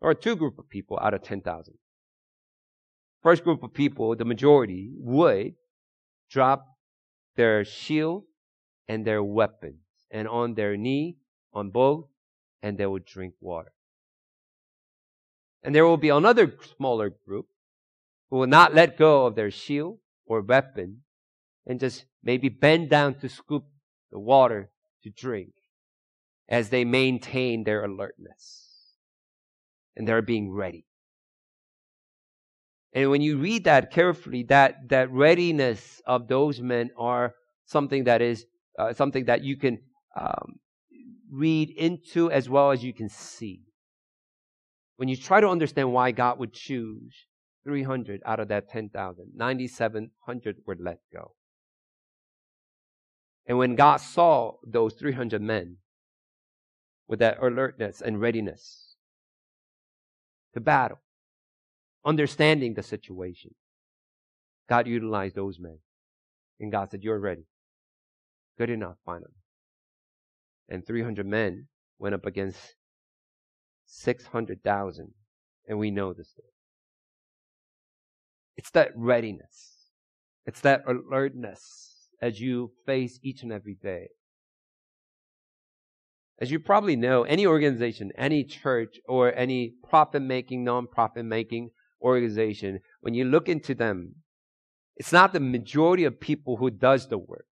Are 0.02 0.14
two 0.14 0.36
group 0.36 0.58
of 0.58 0.70
people 0.70 0.98
out 1.02 1.14
of 1.14 1.24
10,000. 1.24 1.74
First 3.22 3.44
group 3.44 3.64
of 3.64 3.74
people, 3.74 4.16
the 4.16 4.24
majority, 4.24 4.92
would 4.96 5.56
drop 6.30 6.66
their 7.36 7.66
shield 7.66 8.24
and 8.88 9.06
their 9.06 9.22
weapons, 9.22 9.82
and 10.10 10.28
on 10.28 10.54
their 10.56 10.78
knee, 10.78 11.18
on 11.54 11.70
both, 11.70 12.06
and 12.62 12.78
they 12.78 12.86
would 12.86 13.06
drink 13.06 13.34
water. 13.42 13.74
And 15.64 15.76
there 15.76 15.86
will 15.86 15.98
be 15.98 16.10
another 16.10 16.54
smaller 16.78 17.10
group 17.10 17.48
who 18.30 18.38
will 18.38 18.48
not 18.48 18.74
let 18.74 18.98
go 18.98 19.26
of 19.26 19.36
their 19.36 19.52
shield 19.52 20.00
or 20.26 20.42
weapon 20.42 21.02
and 21.66 21.80
just 21.80 22.06
maybe 22.24 22.48
bend 22.48 22.90
down 22.90 23.16
to 23.16 23.28
scoop 23.28 23.66
the 24.12 24.20
water 24.20 24.72
to 25.04 25.10
drink 25.10 25.52
as 26.48 26.70
they 26.70 26.86
maintain 26.86 27.64
their 27.64 27.84
alertness 27.84 28.69
and 30.00 30.08
they're 30.08 30.24
being 30.24 30.52
ready. 30.52 30.86
And 32.94 33.12
when 33.12 33.22
you 33.22 33.38
read 33.38 33.66
that 33.66 33.92
carefully, 33.92 34.44
that, 34.44 34.90
that 34.90 35.12
readiness 35.12 36.02
of 36.08 36.28
those 36.28 36.60
men 36.60 36.90
are 36.98 37.36
something 37.66 38.06
that 38.06 38.22
is 38.22 38.46
uh, 38.80 38.94
something 38.94 39.26
that 39.26 39.44
you 39.44 39.58
can 39.58 39.80
um, 40.20 40.56
read 41.30 41.70
into 41.72 42.32
as 42.32 42.50
well 42.50 42.72
as 42.72 42.84
you 42.84 42.94
can 42.94 43.10
see. 43.10 43.62
When 44.96 45.10
you 45.10 45.18
try 45.18 45.42
to 45.42 45.48
understand 45.50 45.92
why 45.94 46.12
God 46.12 46.40
would 46.40 46.54
choose 46.54 47.14
300 47.66 48.22
out 48.26 48.40
of 48.40 48.48
that 48.48 48.70
10,000, 48.70 49.32
9,700 49.36 50.56
were 50.66 50.78
let 50.80 51.00
go. 51.14 51.34
And 53.46 53.58
when 53.58 53.76
God 53.76 53.98
saw 53.98 54.54
those 54.66 54.94
300 54.94 55.42
men 55.42 55.78
with 57.08 57.20
that 57.20 57.44
alertness 57.44 58.02
and 58.02 58.22
readiness 58.22 58.89
to 60.54 60.60
battle, 60.60 61.00
understanding 62.06 62.74
the 62.74 62.84
situation, 62.84 63.54
God 64.68 64.88
utilized 64.88 65.36
those 65.36 65.60
men. 65.60 65.80
And 66.60 66.72
God 66.72 66.92
said, 66.92 67.04
You're 67.04 67.20
ready. 67.20 67.46
Good 68.58 68.70
enough, 68.70 68.98
finally. 69.06 69.32
And 70.68 70.86
300 70.86 71.26
men 71.26 71.68
went 71.98 72.14
up 72.16 72.26
against 72.26 72.76
600,000. 73.86 75.14
And 75.68 75.80
we 75.80 75.92
know 75.92 76.14
story. 76.14 76.48
It's 78.58 78.72
that 78.72 78.92
readiness. 78.96 79.90
It's 80.46 80.62
that 80.62 80.82
alertness 80.88 82.10
as 82.22 82.42
you 82.42 82.72
face 82.86 83.20
each 83.24 83.44
and 83.44 83.52
every 83.52 83.76
day. 83.76 84.10
As 86.42 86.52
you 86.52 86.60
probably 86.60 86.96
know, 86.96 87.24
any 87.24 87.46
organization, 87.46 88.12
any 88.18 88.44
church, 88.46 89.00
or 89.08 89.36
any 89.36 89.74
profit 89.90 90.22
making, 90.22 90.64
non 90.64 90.88
profit 90.88 91.26
making 91.26 91.72
organization, 92.02 92.80
when 93.02 93.14
you 93.14 93.26
look 93.26 93.50
into 93.50 93.76
them, 93.76 94.16
it's 94.96 95.12
not 95.12 95.34
the 95.34 95.40
majority 95.40 96.06
of 96.06 96.20
people 96.20 96.58
who 96.58 96.70
does 96.70 97.08
the 97.08 97.18
work. 97.18 97.46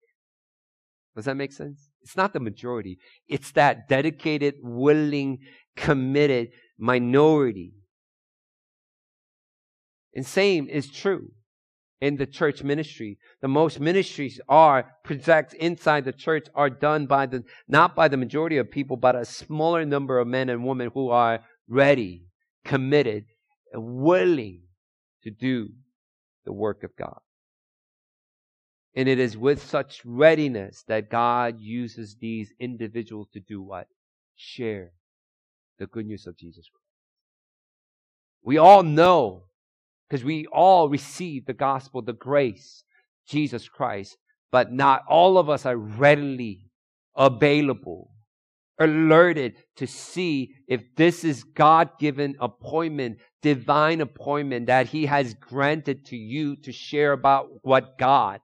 Does 1.15 1.25
that 1.25 1.35
make 1.35 1.51
sense? 1.51 1.89
It's 2.01 2.15
not 2.15 2.31
the 2.31 2.39
majority. 2.39 2.99
It's 3.27 3.51
that 3.53 3.89
dedicated, 3.89 4.55
willing, 4.61 5.39
committed 5.75 6.49
minority. 6.77 7.73
And 10.13 10.25
same 10.25 10.69
is 10.69 10.89
true 10.89 11.31
in 12.01 12.17
the 12.17 12.25
church 12.25 12.63
ministry. 12.63 13.17
The 13.41 13.47
most 13.47 13.79
ministries 13.79 14.39
are 14.47 14.95
projects 15.03 15.53
inside 15.53 16.05
the 16.05 16.11
church 16.11 16.47
are 16.53 16.69
done 16.69 17.07
by 17.07 17.25
the 17.25 17.43
not 17.67 17.95
by 17.95 18.07
the 18.07 18.17
majority 18.17 18.57
of 18.57 18.71
people, 18.71 18.97
but 18.97 19.15
a 19.15 19.25
smaller 19.25 19.85
number 19.85 20.19
of 20.19 20.27
men 20.27 20.49
and 20.49 20.65
women 20.65 20.91
who 20.93 21.09
are 21.09 21.39
ready, 21.67 22.25
committed, 22.63 23.25
and 23.73 23.83
willing 23.83 24.61
to 25.23 25.31
do 25.31 25.69
the 26.45 26.53
work 26.53 26.83
of 26.83 26.95
God. 26.95 27.19
And 28.95 29.07
it 29.07 29.19
is 29.19 29.37
with 29.37 29.63
such 29.63 30.01
readiness 30.03 30.83
that 30.87 31.09
God 31.09 31.59
uses 31.59 32.15
these 32.19 32.51
individuals 32.59 33.27
to 33.33 33.39
do 33.39 33.61
what? 33.61 33.87
Share 34.35 34.93
the 35.77 35.85
good 35.85 36.07
news 36.07 36.25
of 36.25 36.37
Jesus 36.37 36.67
Christ. 36.67 36.83
We 38.41 38.57
all 38.57 38.81
know, 38.81 39.43
because 40.07 40.23
we 40.23 40.45
all 40.47 40.89
receive 40.89 41.45
the 41.45 41.53
gospel, 41.53 42.01
the 42.01 42.13
grace, 42.13 42.83
Jesus 43.27 43.67
Christ, 43.67 44.17
but 44.51 44.71
not 44.71 45.03
all 45.09 45.37
of 45.37 45.49
us 45.49 45.65
are 45.65 45.75
readily 45.75 46.69
available, 47.15 48.11
alerted 48.79 49.55
to 49.75 49.87
see 49.87 50.55
if 50.67 50.81
this 50.95 51.23
is 51.23 51.43
God 51.43 51.89
given 51.99 52.35
appointment, 52.39 53.17
divine 53.41 54.01
appointment 54.01 54.67
that 54.67 54.87
He 54.87 55.07
has 55.07 55.33
granted 55.33 56.05
to 56.05 56.15
you 56.15 56.55
to 56.57 56.71
share 56.71 57.11
about 57.11 57.47
what 57.63 57.97
God 57.97 58.39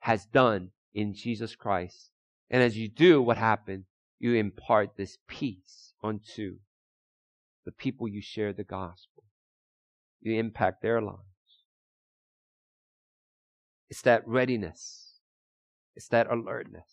has 0.00 0.26
done 0.26 0.70
in 0.94 1.14
Jesus 1.14 1.54
Christ. 1.54 2.10
And 2.50 2.62
as 2.62 2.76
you 2.76 2.88
do, 2.88 3.22
what 3.22 3.38
happened? 3.38 3.84
You 4.18 4.34
impart 4.34 4.96
this 4.96 5.18
peace 5.28 5.92
unto 6.02 6.58
the 7.64 7.72
people 7.72 8.06
you 8.06 8.20
share 8.20 8.52
the 8.52 8.64
gospel. 8.64 9.24
You 10.26 10.40
impact 10.40 10.82
their 10.82 11.00
lives. 11.00 11.20
It's 13.88 14.02
that 14.02 14.26
readiness. 14.26 15.20
It's 15.94 16.08
that 16.08 16.26
alertness. 16.28 16.90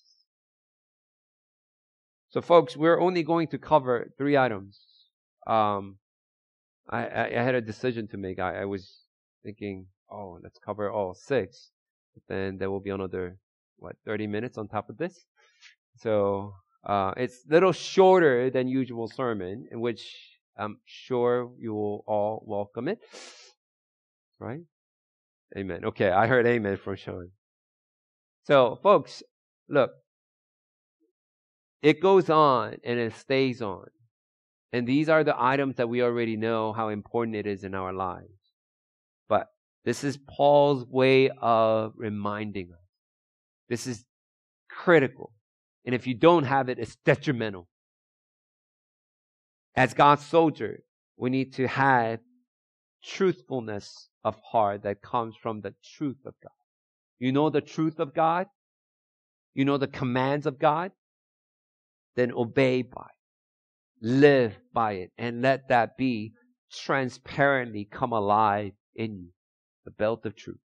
So, 2.30 2.41
folks, 2.41 2.78
we're 2.78 3.02
only 3.02 3.24
going 3.24 3.48
to 3.48 3.58
cover 3.58 4.12
three 4.19 4.38
items. 4.38 4.80
Um, 5.48 5.98
I, 6.88 7.08
I, 7.08 7.26
I, 7.39 7.41
had 7.41 7.56
a 7.56 7.62
decision 7.62 8.08
to 8.10 8.17
make. 8.17 8.38
I, 8.38 8.62
I 8.62 8.65
was 8.65 9.00
thinking, 9.43 9.88
oh, 10.12 10.38
let's 10.43 10.60
cover 10.60 10.91
all 10.91 11.15
six 11.15 11.72
But 12.13 12.24
then 12.30 12.60
there 12.60 12.69
will 12.69 12.82
be 12.82 12.91
another 12.91 13.39
what 13.78 13.96
30 14.06 14.28
minutes 14.28 14.60
on 14.60 14.67
top 14.67 14.91
of 14.91 14.98
this. 15.00 15.26
So 15.98 16.54
uh, 16.86 17.13
it's 17.17 17.43
a 17.50 17.52
little 17.52 17.72
shorter 17.72 18.52
than 18.52 18.67
usual 18.67 19.08
sermon, 19.08 19.65
in 19.72 19.82
which 19.82 20.33
I'm 20.58 20.78
sure 20.86 21.52
you 21.58 21.74
will 21.74 22.04
all 22.08 22.44
welcome 22.46 22.88
it. 22.88 23.00
Right? 24.39 24.62
Amen. 25.58 25.86
Okay, 25.86 26.10
I 26.10 26.28
heard 26.28 26.46
amen 26.46 26.78
from 26.78 26.96
Sean. 26.96 27.30
So, 28.46 28.80
folks, 28.84 29.24
look, 29.70 29.92
it 31.82 32.02
goes 32.02 32.30
on 32.30 32.78
and 32.84 33.00
it 33.00 33.13
stays 33.16 33.62
on. 33.62 33.88
And 34.72 34.88
these 34.88 35.10
are 35.10 35.24
the 35.24 35.36
items 35.38 35.76
that 35.76 35.89
we 35.89 36.02
already 36.02 36.36
know 36.36 36.74
how 36.74 36.89
important 36.89 37.36
it 37.36 37.46
is 37.46 37.63
in 37.63 37.76
our 37.76 37.94
lives. 37.94 38.28
But 39.30 39.48
this 39.86 40.04
is 40.04 40.18
Paul's 40.18 40.86
way 40.86 41.30
of 41.30 41.94
reminding 41.96 42.72
us. 42.72 42.80
This 43.70 43.86
is 43.86 44.04
critical. 44.70 45.32
And 45.86 45.94
if 45.94 46.08
you 46.08 46.16
don't 46.16 46.46
have 46.46 46.70
it, 46.70 46.80
it's 46.80 46.96
detrimental. 47.06 47.68
As 49.76 49.94
God's 49.94 50.26
soldier, 50.26 50.84
we 51.18 51.30
need 51.30 51.54
to 51.54 51.68
have 51.68 52.20
truthfulness 53.04 54.10
of 54.24 54.36
heart 54.52 54.84
that 54.84 55.02
comes 55.02 55.36
from 55.42 55.62
the 55.62 55.74
truth 55.96 56.20
of 56.26 56.34
God. 56.42 56.52
You 57.20 57.32
know 57.32 57.50
the 57.50 57.62
truth 57.62 58.00
of 58.00 58.14
God? 58.14 58.48
You 59.54 59.66
know 59.66 59.78
the 59.78 59.88
commands 59.88 60.46
of 60.46 60.60
God? 60.60 60.92
Then 62.16 62.32
obey 62.32 62.82
by 62.82 63.02
it. 63.02 64.06
Live 64.06 64.54
by 64.74 64.94
it. 64.94 65.12
And 65.18 65.42
let 65.42 65.70
that 65.70 65.98
be 65.98 66.34
transparently 66.72 67.86
come 67.86 68.12
alive 68.12 68.74
in 68.96 69.16
you 69.18 69.30
the 69.86 69.92
belt 69.92 70.26
of 70.26 70.36
truth. 70.36 70.60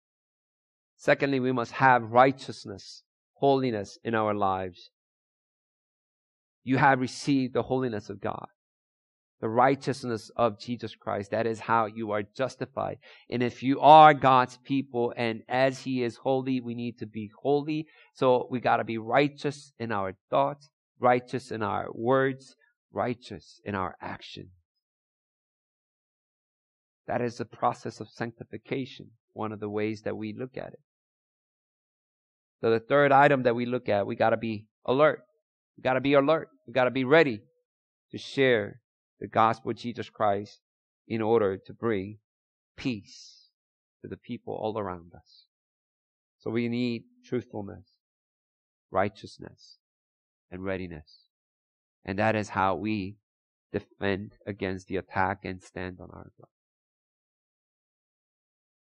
Secondly, 0.98 1.39
we 1.39 1.52
must 1.52 1.74
have 1.74 2.12
righteousness, 2.12 3.04
holiness 3.36 3.98
in 4.04 4.15
our 4.15 4.34
lives. 4.34 4.89
You 6.63 6.78
have 6.78 7.00
received 7.00 7.54
the 7.54 7.63
holiness 7.63 8.10
of 8.10 8.22
God, 8.22 8.48
the 9.41 9.50
righteousness 9.50 10.32
of 10.36 10.60
Jesus 10.60 10.95
Christ. 10.95 11.32
That 11.32 11.45
is 11.45 11.60
how 11.60 11.86
you 11.86 12.12
are 12.12 12.24
justified. 12.24 12.98
And 13.30 13.43
if 13.43 13.62
you 13.62 13.80
are 13.82 14.13
God's 14.13 14.58
people 14.63 15.13
and 15.17 15.41
as 15.50 15.80
He 15.80 16.04
is 16.04 16.17
holy, 16.17 16.62
we 16.62 16.74
need 16.74 17.00
to 17.00 17.06
be 17.06 17.32
holy. 17.41 17.88
So 18.13 18.48
we 18.50 18.60
got 18.60 18.78
to 18.78 18.84
be 18.84 18.98
righteous 18.98 19.74
in 19.78 19.91
our 19.91 20.13
thoughts, 20.30 20.69
righteous 21.00 21.52
in 21.52 21.62
our 21.62 21.88
words, 21.93 22.56
righteous 22.91 23.60
in 23.65 23.76
our 23.76 23.95
actions. 24.02 24.52
That 27.08 27.21
is 27.21 27.38
the 27.38 27.45
process 27.45 28.00
of 28.00 28.10
sanctification, 28.10 29.12
one 29.34 29.52
of 29.52 29.60
the 29.60 29.69
ways 29.69 30.02
that 30.04 30.17
we 30.17 30.34
look 30.34 30.58
at 30.58 30.74
it. 30.74 30.80
So 32.62 32.71
the 32.71 32.80
third 32.80 33.12
item 33.12 33.43
that 33.43 33.56
we 33.56 33.65
look 33.65 33.89
at, 33.89 34.08
we 34.08 34.15
gotta 34.15 34.38
be 34.38 34.65
alert. 34.86 35.21
We 35.78 35.84
gotta 35.84 36.02
be 36.02 36.13
alert. 36.13 36.50
We 36.65 36.74
gotta 36.74 36.89
be 36.89 37.04
ready 37.04 37.41
to 38.12 38.17
share 38.17 38.80
the 39.19 39.28
gospel 39.28 39.71
of 39.71 39.78
Jesus 39.78 40.10
Christ 40.10 40.60
in 41.08 41.21
order 41.21 41.58
to 41.58 41.74
bring 41.74 42.18
peace 42.76 43.49
to 44.01 44.07
the 44.07 44.18
people 44.18 44.53
all 44.53 44.78
around 44.78 45.11
us. 45.16 45.45
So 46.39 46.51
we 46.51 46.68
need 46.68 47.03
truthfulness, 47.26 47.88
righteousness, 48.91 49.78
and 50.51 50.63
readiness. 50.63 51.26
And 52.03 52.20
that 52.20 52.36
is 52.36 52.49
how 52.49 52.76
we 52.76 53.18
defend 53.74 54.34
against 54.45 54.88
the 54.88 54.97
attack 54.97 55.39
and 55.43 55.61
stand 55.61 55.99
on 55.99 56.09
our 56.11 56.32
ground. 56.38 56.51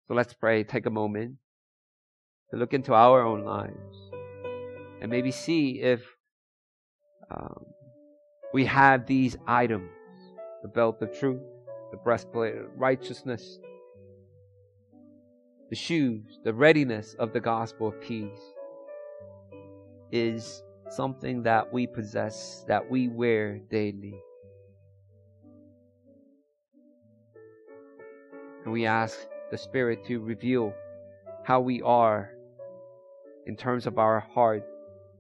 So 0.09 0.14
let's 0.14 0.35
pray, 0.35 0.64
take 0.64 0.87
a 0.87 0.91
moment 0.91 1.37
to 2.51 2.57
look 2.57 2.75
into 2.75 2.93
our 2.93 3.22
own 3.22 3.45
lives 3.45 4.11
and 5.01 5.11
maybe 5.11 5.31
see 5.31 5.81
if 5.81 6.05
um, 7.31 7.64
we 8.53 8.66
have 8.66 9.07
these 9.07 9.37
items 9.47 9.91
the 10.65 10.69
belt 10.69 11.03
of 11.03 11.12
truth, 11.12 11.43
the 11.91 11.97
breastplate 11.99 12.57
of 12.57 12.65
righteousness, 12.79 13.59
the 15.69 15.77
shoes, 15.77 16.41
the 16.43 16.55
readiness 16.55 17.15
of 17.19 17.35
the 17.35 17.39
gospel 17.39 17.89
of 17.89 18.01
peace 18.01 18.41
is 20.11 20.62
something 20.89 21.43
that 21.43 21.71
we 21.71 21.87
possess, 21.87 22.65
that 22.67 22.91
we 22.91 23.09
wear 23.09 23.59
daily. 23.71 24.15
And 28.65 28.73
we 28.73 28.87
ask 28.87 29.19
the 29.51 29.59
Spirit 29.59 30.03
to 30.07 30.19
reveal 30.19 30.73
how 31.45 31.61
we 31.61 31.83
are 31.83 32.31
in 33.47 33.55
terms 33.55 33.87
of 33.87 33.99
our 33.99 34.19
heart, 34.19 34.65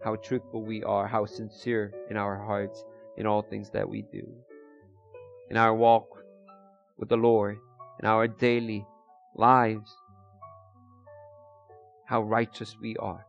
how 0.02 0.16
truthful 0.16 0.62
we 0.62 0.82
are, 0.84 1.06
how 1.06 1.26
sincere 1.26 1.92
in 2.08 2.16
our 2.16 2.42
hearts 2.42 2.86
in 3.18 3.26
all 3.26 3.42
things 3.42 3.68
that 3.68 3.86
we 3.86 4.00
do. 4.10 4.26
In 5.50 5.56
our 5.56 5.74
walk 5.74 6.08
with 6.98 7.08
the 7.08 7.16
Lord, 7.16 7.58
in 8.00 8.06
our 8.06 8.26
daily 8.26 8.86
lives, 9.36 9.94
how 12.06 12.22
righteous 12.22 12.76
we 12.80 12.96
are, 12.96 13.26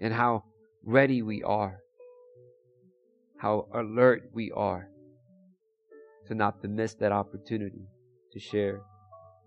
and 0.00 0.12
how 0.12 0.44
ready 0.84 1.22
we 1.22 1.42
are, 1.42 1.78
how 3.38 3.66
alert 3.72 4.30
we 4.32 4.50
are 4.52 4.88
to 6.26 6.34
not 6.34 6.60
to 6.62 6.68
miss 6.68 6.94
that 6.94 7.12
opportunity 7.12 7.86
to 8.32 8.38
share 8.38 8.82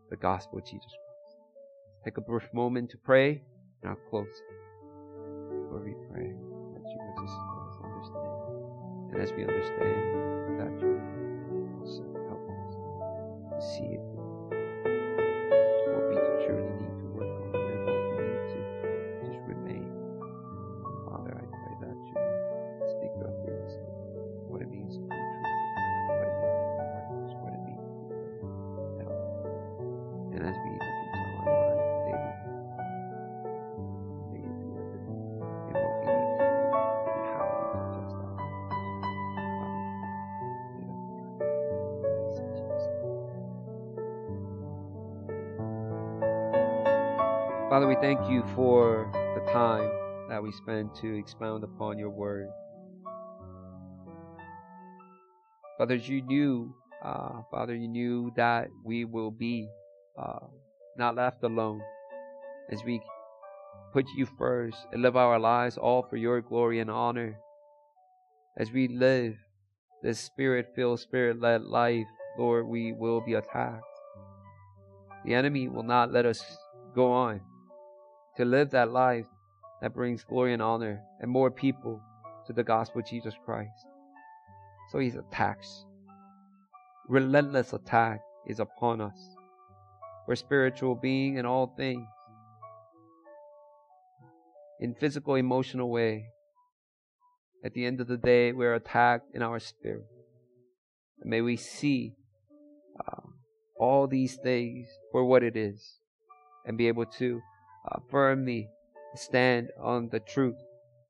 the 0.09 0.17
gospel 0.17 0.59
of 0.59 0.65
Jesus 0.65 0.81
Christ. 0.83 1.37
Take 2.03 2.17
a 2.17 2.21
brief 2.21 2.47
moment 2.53 2.89
to 2.91 2.97
pray, 2.97 3.43
and 3.81 3.91
I'll 3.91 4.09
close. 4.09 4.41
Before 5.49 5.81
we 5.83 5.93
pray, 6.11 6.33
And 9.11 9.21
as 9.21 9.33
we 9.33 9.43
understand, 9.43 10.59
that 10.59 10.81
you 10.81 11.01
also 11.81 12.03
help 12.29 12.49
us 13.57 13.75
see 13.75 13.95
it 13.95 14.00
thank 48.01 48.27
you 48.27 48.43
for 48.55 49.11
the 49.35 49.51
time 49.51 49.87
that 50.27 50.41
we 50.41 50.51
spend 50.51 50.89
to 50.95 51.19
expound 51.19 51.63
upon 51.63 51.99
your 51.99 52.09
word. 52.09 52.49
Father, 55.77 55.95
you 55.95 56.23
knew, 56.23 56.73
uh, 57.05 57.43
Father, 57.51 57.75
you 57.75 57.87
knew 57.87 58.31
that 58.35 58.69
we 58.83 59.05
will 59.05 59.29
be 59.29 59.69
uh, 60.17 60.47
not 60.97 61.15
left 61.15 61.43
alone 61.43 61.79
as 62.71 62.83
we 62.83 62.99
put 63.93 64.05
you 64.17 64.25
first 64.35 64.77
and 64.91 65.03
live 65.03 65.15
our 65.15 65.37
lives 65.37 65.77
all 65.77 66.01
for 66.09 66.17
your 66.17 66.41
glory 66.41 66.79
and 66.79 66.89
honor. 66.89 67.37
As 68.57 68.71
we 68.71 68.87
live 68.87 69.35
this 70.01 70.19
spirit 70.19 70.73
filled, 70.75 70.99
spirit 71.01 71.39
led 71.39 71.61
life, 71.61 72.07
Lord, 72.39 72.65
we 72.65 72.93
will 72.93 73.21
be 73.21 73.35
attacked. 73.35 73.83
The 75.23 75.35
enemy 75.35 75.67
will 75.67 75.83
not 75.83 76.11
let 76.11 76.25
us 76.25 76.43
go 76.95 77.11
on 77.11 77.41
to 78.37 78.45
live 78.45 78.71
that 78.71 78.91
life 78.91 79.27
that 79.81 79.93
brings 79.93 80.23
glory 80.23 80.53
and 80.53 80.61
honor 80.61 81.01
and 81.19 81.29
more 81.29 81.51
people 81.51 82.01
to 82.47 82.53
the 82.53 82.63
gospel 82.63 83.01
of 83.01 83.07
Jesus 83.07 83.33
Christ. 83.45 83.87
So 84.91 84.99
his 84.99 85.15
attacks, 85.15 85.85
relentless 87.07 87.73
attack 87.73 88.21
is 88.47 88.59
upon 88.59 89.01
us. 89.01 89.17
We're 90.27 90.35
spiritual 90.35 90.95
being 90.95 91.37
in 91.37 91.45
all 91.45 91.73
things. 91.75 92.07
In 94.79 94.95
physical, 94.95 95.35
emotional 95.35 95.89
way. 95.89 96.25
At 97.63 97.73
the 97.73 97.85
end 97.85 98.01
of 98.01 98.07
the 98.07 98.17
day, 98.17 98.51
we're 98.51 98.73
attacked 98.73 99.35
in 99.35 99.43
our 99.43 99.59
spirit. 99.59 100.07
And 101.21 101.29
may 101.29 101.41
we 101.41 101.55
see 101.55 102.13
uh, 102.99 103.21
all 103.79 104.07
these 104.07 104.37
things 104.41 104.87
for 105.11 105.23
what 105.23 105.43
it 105.43 105.55
is 105.55 105.99
and 106.65 106.77
be 106.77 106.87
able 106.87 107.05
to 107.05 107.41
uh, 107.89 107.99
firmly 108.09 108.69
stand 109.15 109.69
on 109.79 110.09
the 110.09 110.19
truth, 110.19 110.57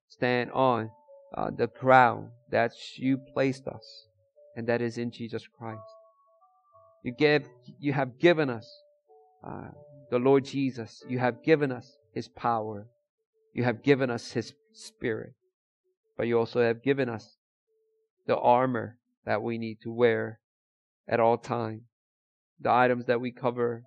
stand 0.10 0.52
on 0.52 0.90
uh, 1.36 1.50
the 1.56 1.68
crown 1.68 2.30
that 2.50 2.74
you 2.98 3.18
placed 3.18 3.68
us, 3.68 4.08
and 4.56 4.68
that 4.68 4.82
is 4.82 4.98
in 4.98 5.12
Jesus 5.12 5.48
Christ. 5.48 5.82
You 7.04 7.12
give, 7.12 7.48
you 7.80 7.94
have 7.94 8.20
given 8.20 8.50
us 8.50 8.68
uh, 9.44 9.70
the 10.10 10.20
Lord 10.20 10.46
Jesus. 10.46 11.04
You 11.08 11.20
have 11.20 11.44
given 11.44 11.72
us 11.72 11.98
His 12.14 12.28
power. 12.28 12.88
You 13.54 13.64
have 13.64 13.82
given 13.82 14.10
us 14.10 14.32
His 14.32 14.54
Spirit, 14.74 15.34
but 16.18 16.28
you 16.28 16.38
also 16.38 16.62
have 16.62 16.84
given 16.84 17.10
us 17.10 17.38
the 18.28 18.38
armor 18.38 18.98
that 19.26 19.42
we 19.42 19.58
need 19.58 19.80
to 19.84 19.92
wear 19.92 20.40
at 21.08 21.20
all 21.20 21.38
times. 21.38 21.82
The 22.60 22.72
items 22.72 23.06
that 23.06 23.20
we 23.20 23.32
cover 23.32 23.84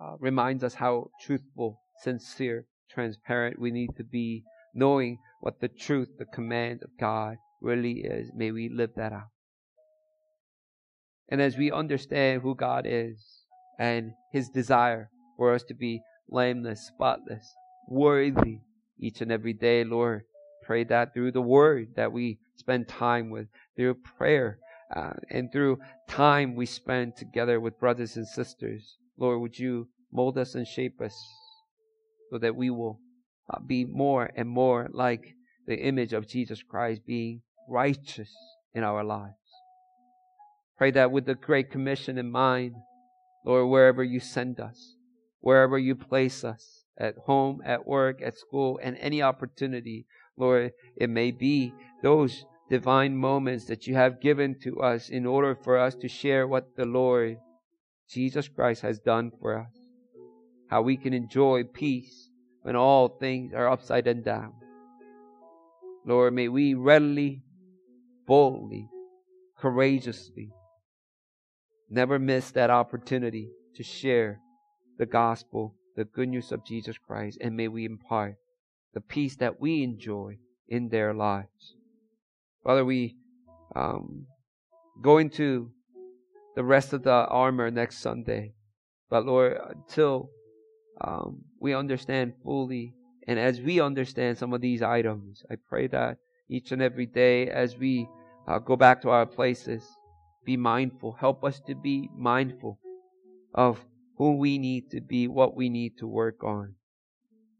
uh, 0.00 0.16
reminds 0.20 0.62
us 0.62 0.74
how 0.74 1.10
truthful 1.20 1.80
sincere, 2.02 2.66
transparent 2.90 3.58
we 3.58 3.70
need 3.70 3.96
to 3.96 4.04
be, 4.04 4.44
knowing 4.74 5.18
what 5.40 5.60
the 5.60 5.68
truth, 5.68 6.08
the 6.18 6.24
command 6.24 6.82
of 6.82 6.90
God 6.98 7.36
really 7.60 8.00
is. 8.00 8.30
May 8.34 8.50
we 8.50 8.68
live 8.68 8.90
that 8.96 9.12
out. 9.12 9.30
And 11.28 11.42
as 11.42 11.56
we 11.56 11.70
understand 11.70 12.42
who 12.42 12.54
God 12.54 12.86
is 12.86 13.44
and 13.78 14.12
His 14.32 14.48
desire 14.48 15.10
for 15.36 15.54
us 15.54 15.62
to 15.64 15.74
be 15.74 16.00
blameless, 16.28 16.86
spotless, 16.86 17.46
worthy 17.88 18.60
each 18.98 19.20
and 19.20 19.30
every 19.30 19.52
day, 19.52 19.84
Lord, 19.84 20.22
pray 20.64 20.84
that 20.84 21.12
through 21.14 21.32
the 21.32 21.42
Word 21.42 21.88
that 21.96 22.12
we 22.12 22.38
spend 22.56 22.88
time 22.88 23.30
with, 23.30 23.48
through 23.76 23.94
prayer, 23.94 24.58
uh, 24.94 25.12
and 25.30 25.52
through 25.52 25.78
time 26.08 26.54
we 26.54 26.66
spend 26.66 27.16
together 27.16 27.60
with 27.60 27.78
brothers 27.78 28.16
and 28.16 28.26
sisters. 28.26 28.96
Lord, 29.18 29.40
would 29.40 29.58
you 29.58 29.88
mold 30.12 30.38
us 30.38 30.54
and 30.54 30.66
shape 30.66 31.00
us 31.00 31.14
so 32.30 32.38
that 32.38 32.56
we 32.56 32.70
will 32.70 33.00
uh, 33.52 33.58
be 33.60 33.84
more 33.84 34.30
and 34.36 34.48
more 34.48 34.88
like 34.92 35.34
the 35.66 35.78
image 35.78 36.12
of 36.12 36.26
Jesus 36.26 36.62
Christ, 36.62 37.02
being 37.06 37.42
righteous 37.68 38.34
in 38.74 38.84
our 38.84 39.04
lives. 39.04 39.34
Pray 40.76 40.90
that 40.92 41.10
with 41.10 41.26
the 41.26 41.34
Great 41.34 41.70
Commission 41.70 42.18
in 42.18 42.30
mind, 42.30 42.74
Lord, 43.44 43.68
wherever 43.68 44.02
you 44.02 44.20
send 44.20 44.60
us, 44.60 44.96
wherever 45.40 45.78
you 45.78 45.94
place 45.94 46.44
us, 46.44 46.84
at 46.98 47.16
home, 47.26 47.60
at 47.64 47.86
work, 47.86 48.20
at 48.22 48.36
school, 48.36 48.78
and 48.82 48.96
any 48.98 49.22
opportunity, 49.22 50.06
Lord, 50.36 50.72
it 50.96 51.08
may 51.08 51.30
be 51.30 51.72
those 52.02 52.44
divine 52.70 53.16
moments 53.16 53.64
that 53.66 53.86
you 53.86 53.94
have 53.94 54.20
given 54.20 54.58
to 54.62 54.80
us 54.80 55.08
in 55.08 55.24
order 55.24 55.54
for 55.54 55.78
us 55.78 55.94
to 55.96 56.08
share 56.08 56.46
what 56.46 56.76
the 56.76 56.84
Lord 56.84 57.38
Jesus 58.10 58.48
Christ 58.48 58.82
has 58.82 58.98
done 58.98 59.30
for 59.40 59.58
us 59.58 59.77
how 60.68 60.82
we 60.82 60.96
can 60.96 61.12
enjoy 61.12 61.64
peace 61.64 62.30
when 62.62 62.76
all 62.76 63.08
things 63.08 63.52
are 63.54 63.68
upside 63.68 64.06
and 64.06 64.24
down. 64.24 64.52
Lord, 66.04 66.34
may 66.34 66.48
we 66.48 66.74
readily, 66.74 67.42
boldly, 68.26 68.88
courageously 69.58 70.52
never 71.90 72.18
miss 72.18 72.50
that 72.50 72.70
opportunity 72.70 73.50
to 73.74 73.82
share 73.82 74.40
the 74.98 75.06
gospel, 75.06 75.74
the 75.96 76.04
good 76.04 76.28
news 76.28 76.52
of 76.52 76.64
Jesus 76.64 76.96
Christ, 76.98 77.38
and 77.40 77.56
may 77.56 77.68
we 77.68 77.84
impart 77.84 78.36
the 78.94 79.00
peace 79.00 79.36
that 79.36 79.60
we 79.60 79.82
enjoy 79.82 80.38
in 80.68 80.88
their 80.88 81.14
lives. 81.14 81.76
Father, 82.64 82.84
we 82.84 83.16
um, 83.74 84.26
go 85.00 85.18
into 85.18 85.70
the 86.56 86.64
rest 86.64 86.92
of 86.92 87.04
the 87.04 87.10
armor 87.10 87.70
next 87.70 87.98
Sunday. 87.98 88.52
But 89.08 89.24
Lord, 89.24 89.56
until 89.70 90.30
um, 91.00 91.44
we 91.60 91.74
understand 91.74 92.34
fully. 92.42 92.94
And 93.26 93.38
as 93.38 93.60
we 93.60 93.80
understand 93.80 94.38
some 94.38 94.52
of 94.52 94.60
these 94.60 94.82
items, 94.82 95.42
I 95.50 95.56
pray 95.68 95.86
that 95.88 96.18
each 96.48 96.72
and 96.72 96.80
every 96.80 97.06
day 97.06 97.48
as 97.48 97.76
we 97.76 98.08
uh, 98.46 98.58
go 98.58 98.76
back 98.76 99.02
to 99.02 99.10
our 99.10 99.26
places, 99.26 99.84
be 100.44 100.56
mindful. 100.56 101.12
Help 101.12 101.44
us 101.44 101.60
to 101.66 101.74
be 101.74 102.08
mindful 102.16 102.78
of 103.54 103.84
who 104.16 104.36
we 104.36 104.56
need 104.58 104.90
to 104.90 105.00
be, 105.00 105.28
what 105.28 105.54
we 105.54 105.68
need 105.68 105.98
to 105.98 106.06
work 106.06 106.42
on, 106.42 106.74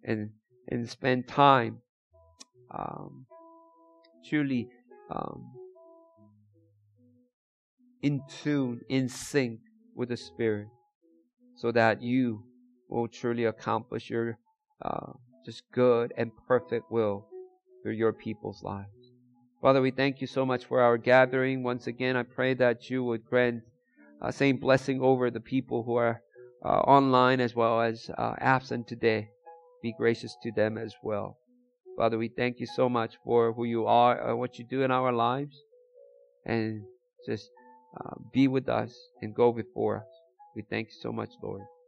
and 0.03 0.31
and 0.69 0.89
spend 0.89 1.29
time 1.29 1.79
um, 2.71 3.27
truly 4.25 4.69
um, 5.11 5.45
in 8.03 8.23
tune, 8.43 8.81
in 8.89 9.09
sync 9.09 9.61
with 9.95 10.09
the 10.09 10.17
Spirit, 10.17 10.69
so 11.57 11.71
that 11.73 12.03
you 12.03 12.43
will 12.89 13.09
truly 13.09 13.45
accomplish 13.45 14.11
your 14.11 14.39
uh, 14.83 15.13
just 15.45 15.63
good 15.73 16.13
and 16.17 16.31
perfect 16.47 16.91
will 16.91 17.27
through 17.83 17.93
your 17.93 18.13
people's 18.13 18.63
lives. 18.63 19.13
Father, 19.61 19.81
we 19.81 19.91
thank 19.91 20.21
you 20.21 20.27
so 20.27 20.47
much 20.47 20.65
for 20.65 20.81
our 20.81 20.97
gathering. 20.97 21.63
Once 21.63 21.87
again, 21.87 22.17
I 22.17 22.23
pray 22.23 22.55
that 22.55 22.91
you 22.91 23.03
would 23.05 23.25
grant 23.25 23.63
uh, 24.23 24.31
same 24.31 24.57
blessing 24.57 25.01
over 25.01 25.31
the 25.31 25.41
people 25.41 25.83
who 25.83 25.97
are 25.97 26.23
uh, 26.65 26.69
online 26.69 27.41
as 27.41 27.55
well 27.55 27.81
as 27.81 28.11
uh, 28.17 28.35
absent 28.39 28.87
today. 28.87 29.31
Be 29.83 29.95
gracious 29.97 30.37
to 30.43 30.53
them 30.53 30.79
as 30.79 30.95
well. 31.03 31.39
Father, 31.97 32.19
we 32.19 32.29
thank 32.29 32.61
you 32.61 32.67
so 32.67 32.89
much 32.89 33.17
for 33.25 33.53
who 33.53 33.65
you 33.65 33.87
are, 33.87 34.31
uh, 34.31 34.37
what 34.37 34.59
you 34.59 34.65
do 34.65 34.83
in 34.83 34.91
our 34.91 35.13
lives, 35.13 35.57
and 36.47 36.83
just 37.27 37.51
uh, 38.01 38.15
be 38.33 38.47
with 38.47 38.69
us 38.69 38.97
and 39.23 39.35
go 39.35 39.53
before 39.53 39.99
us. 39.99 40.07
We 40.55 40.63
thank 40.63 40.89
you 40.89 40.99
so 41.01 41.13
much, 41.13 41.31
Lord. 41.43 41.63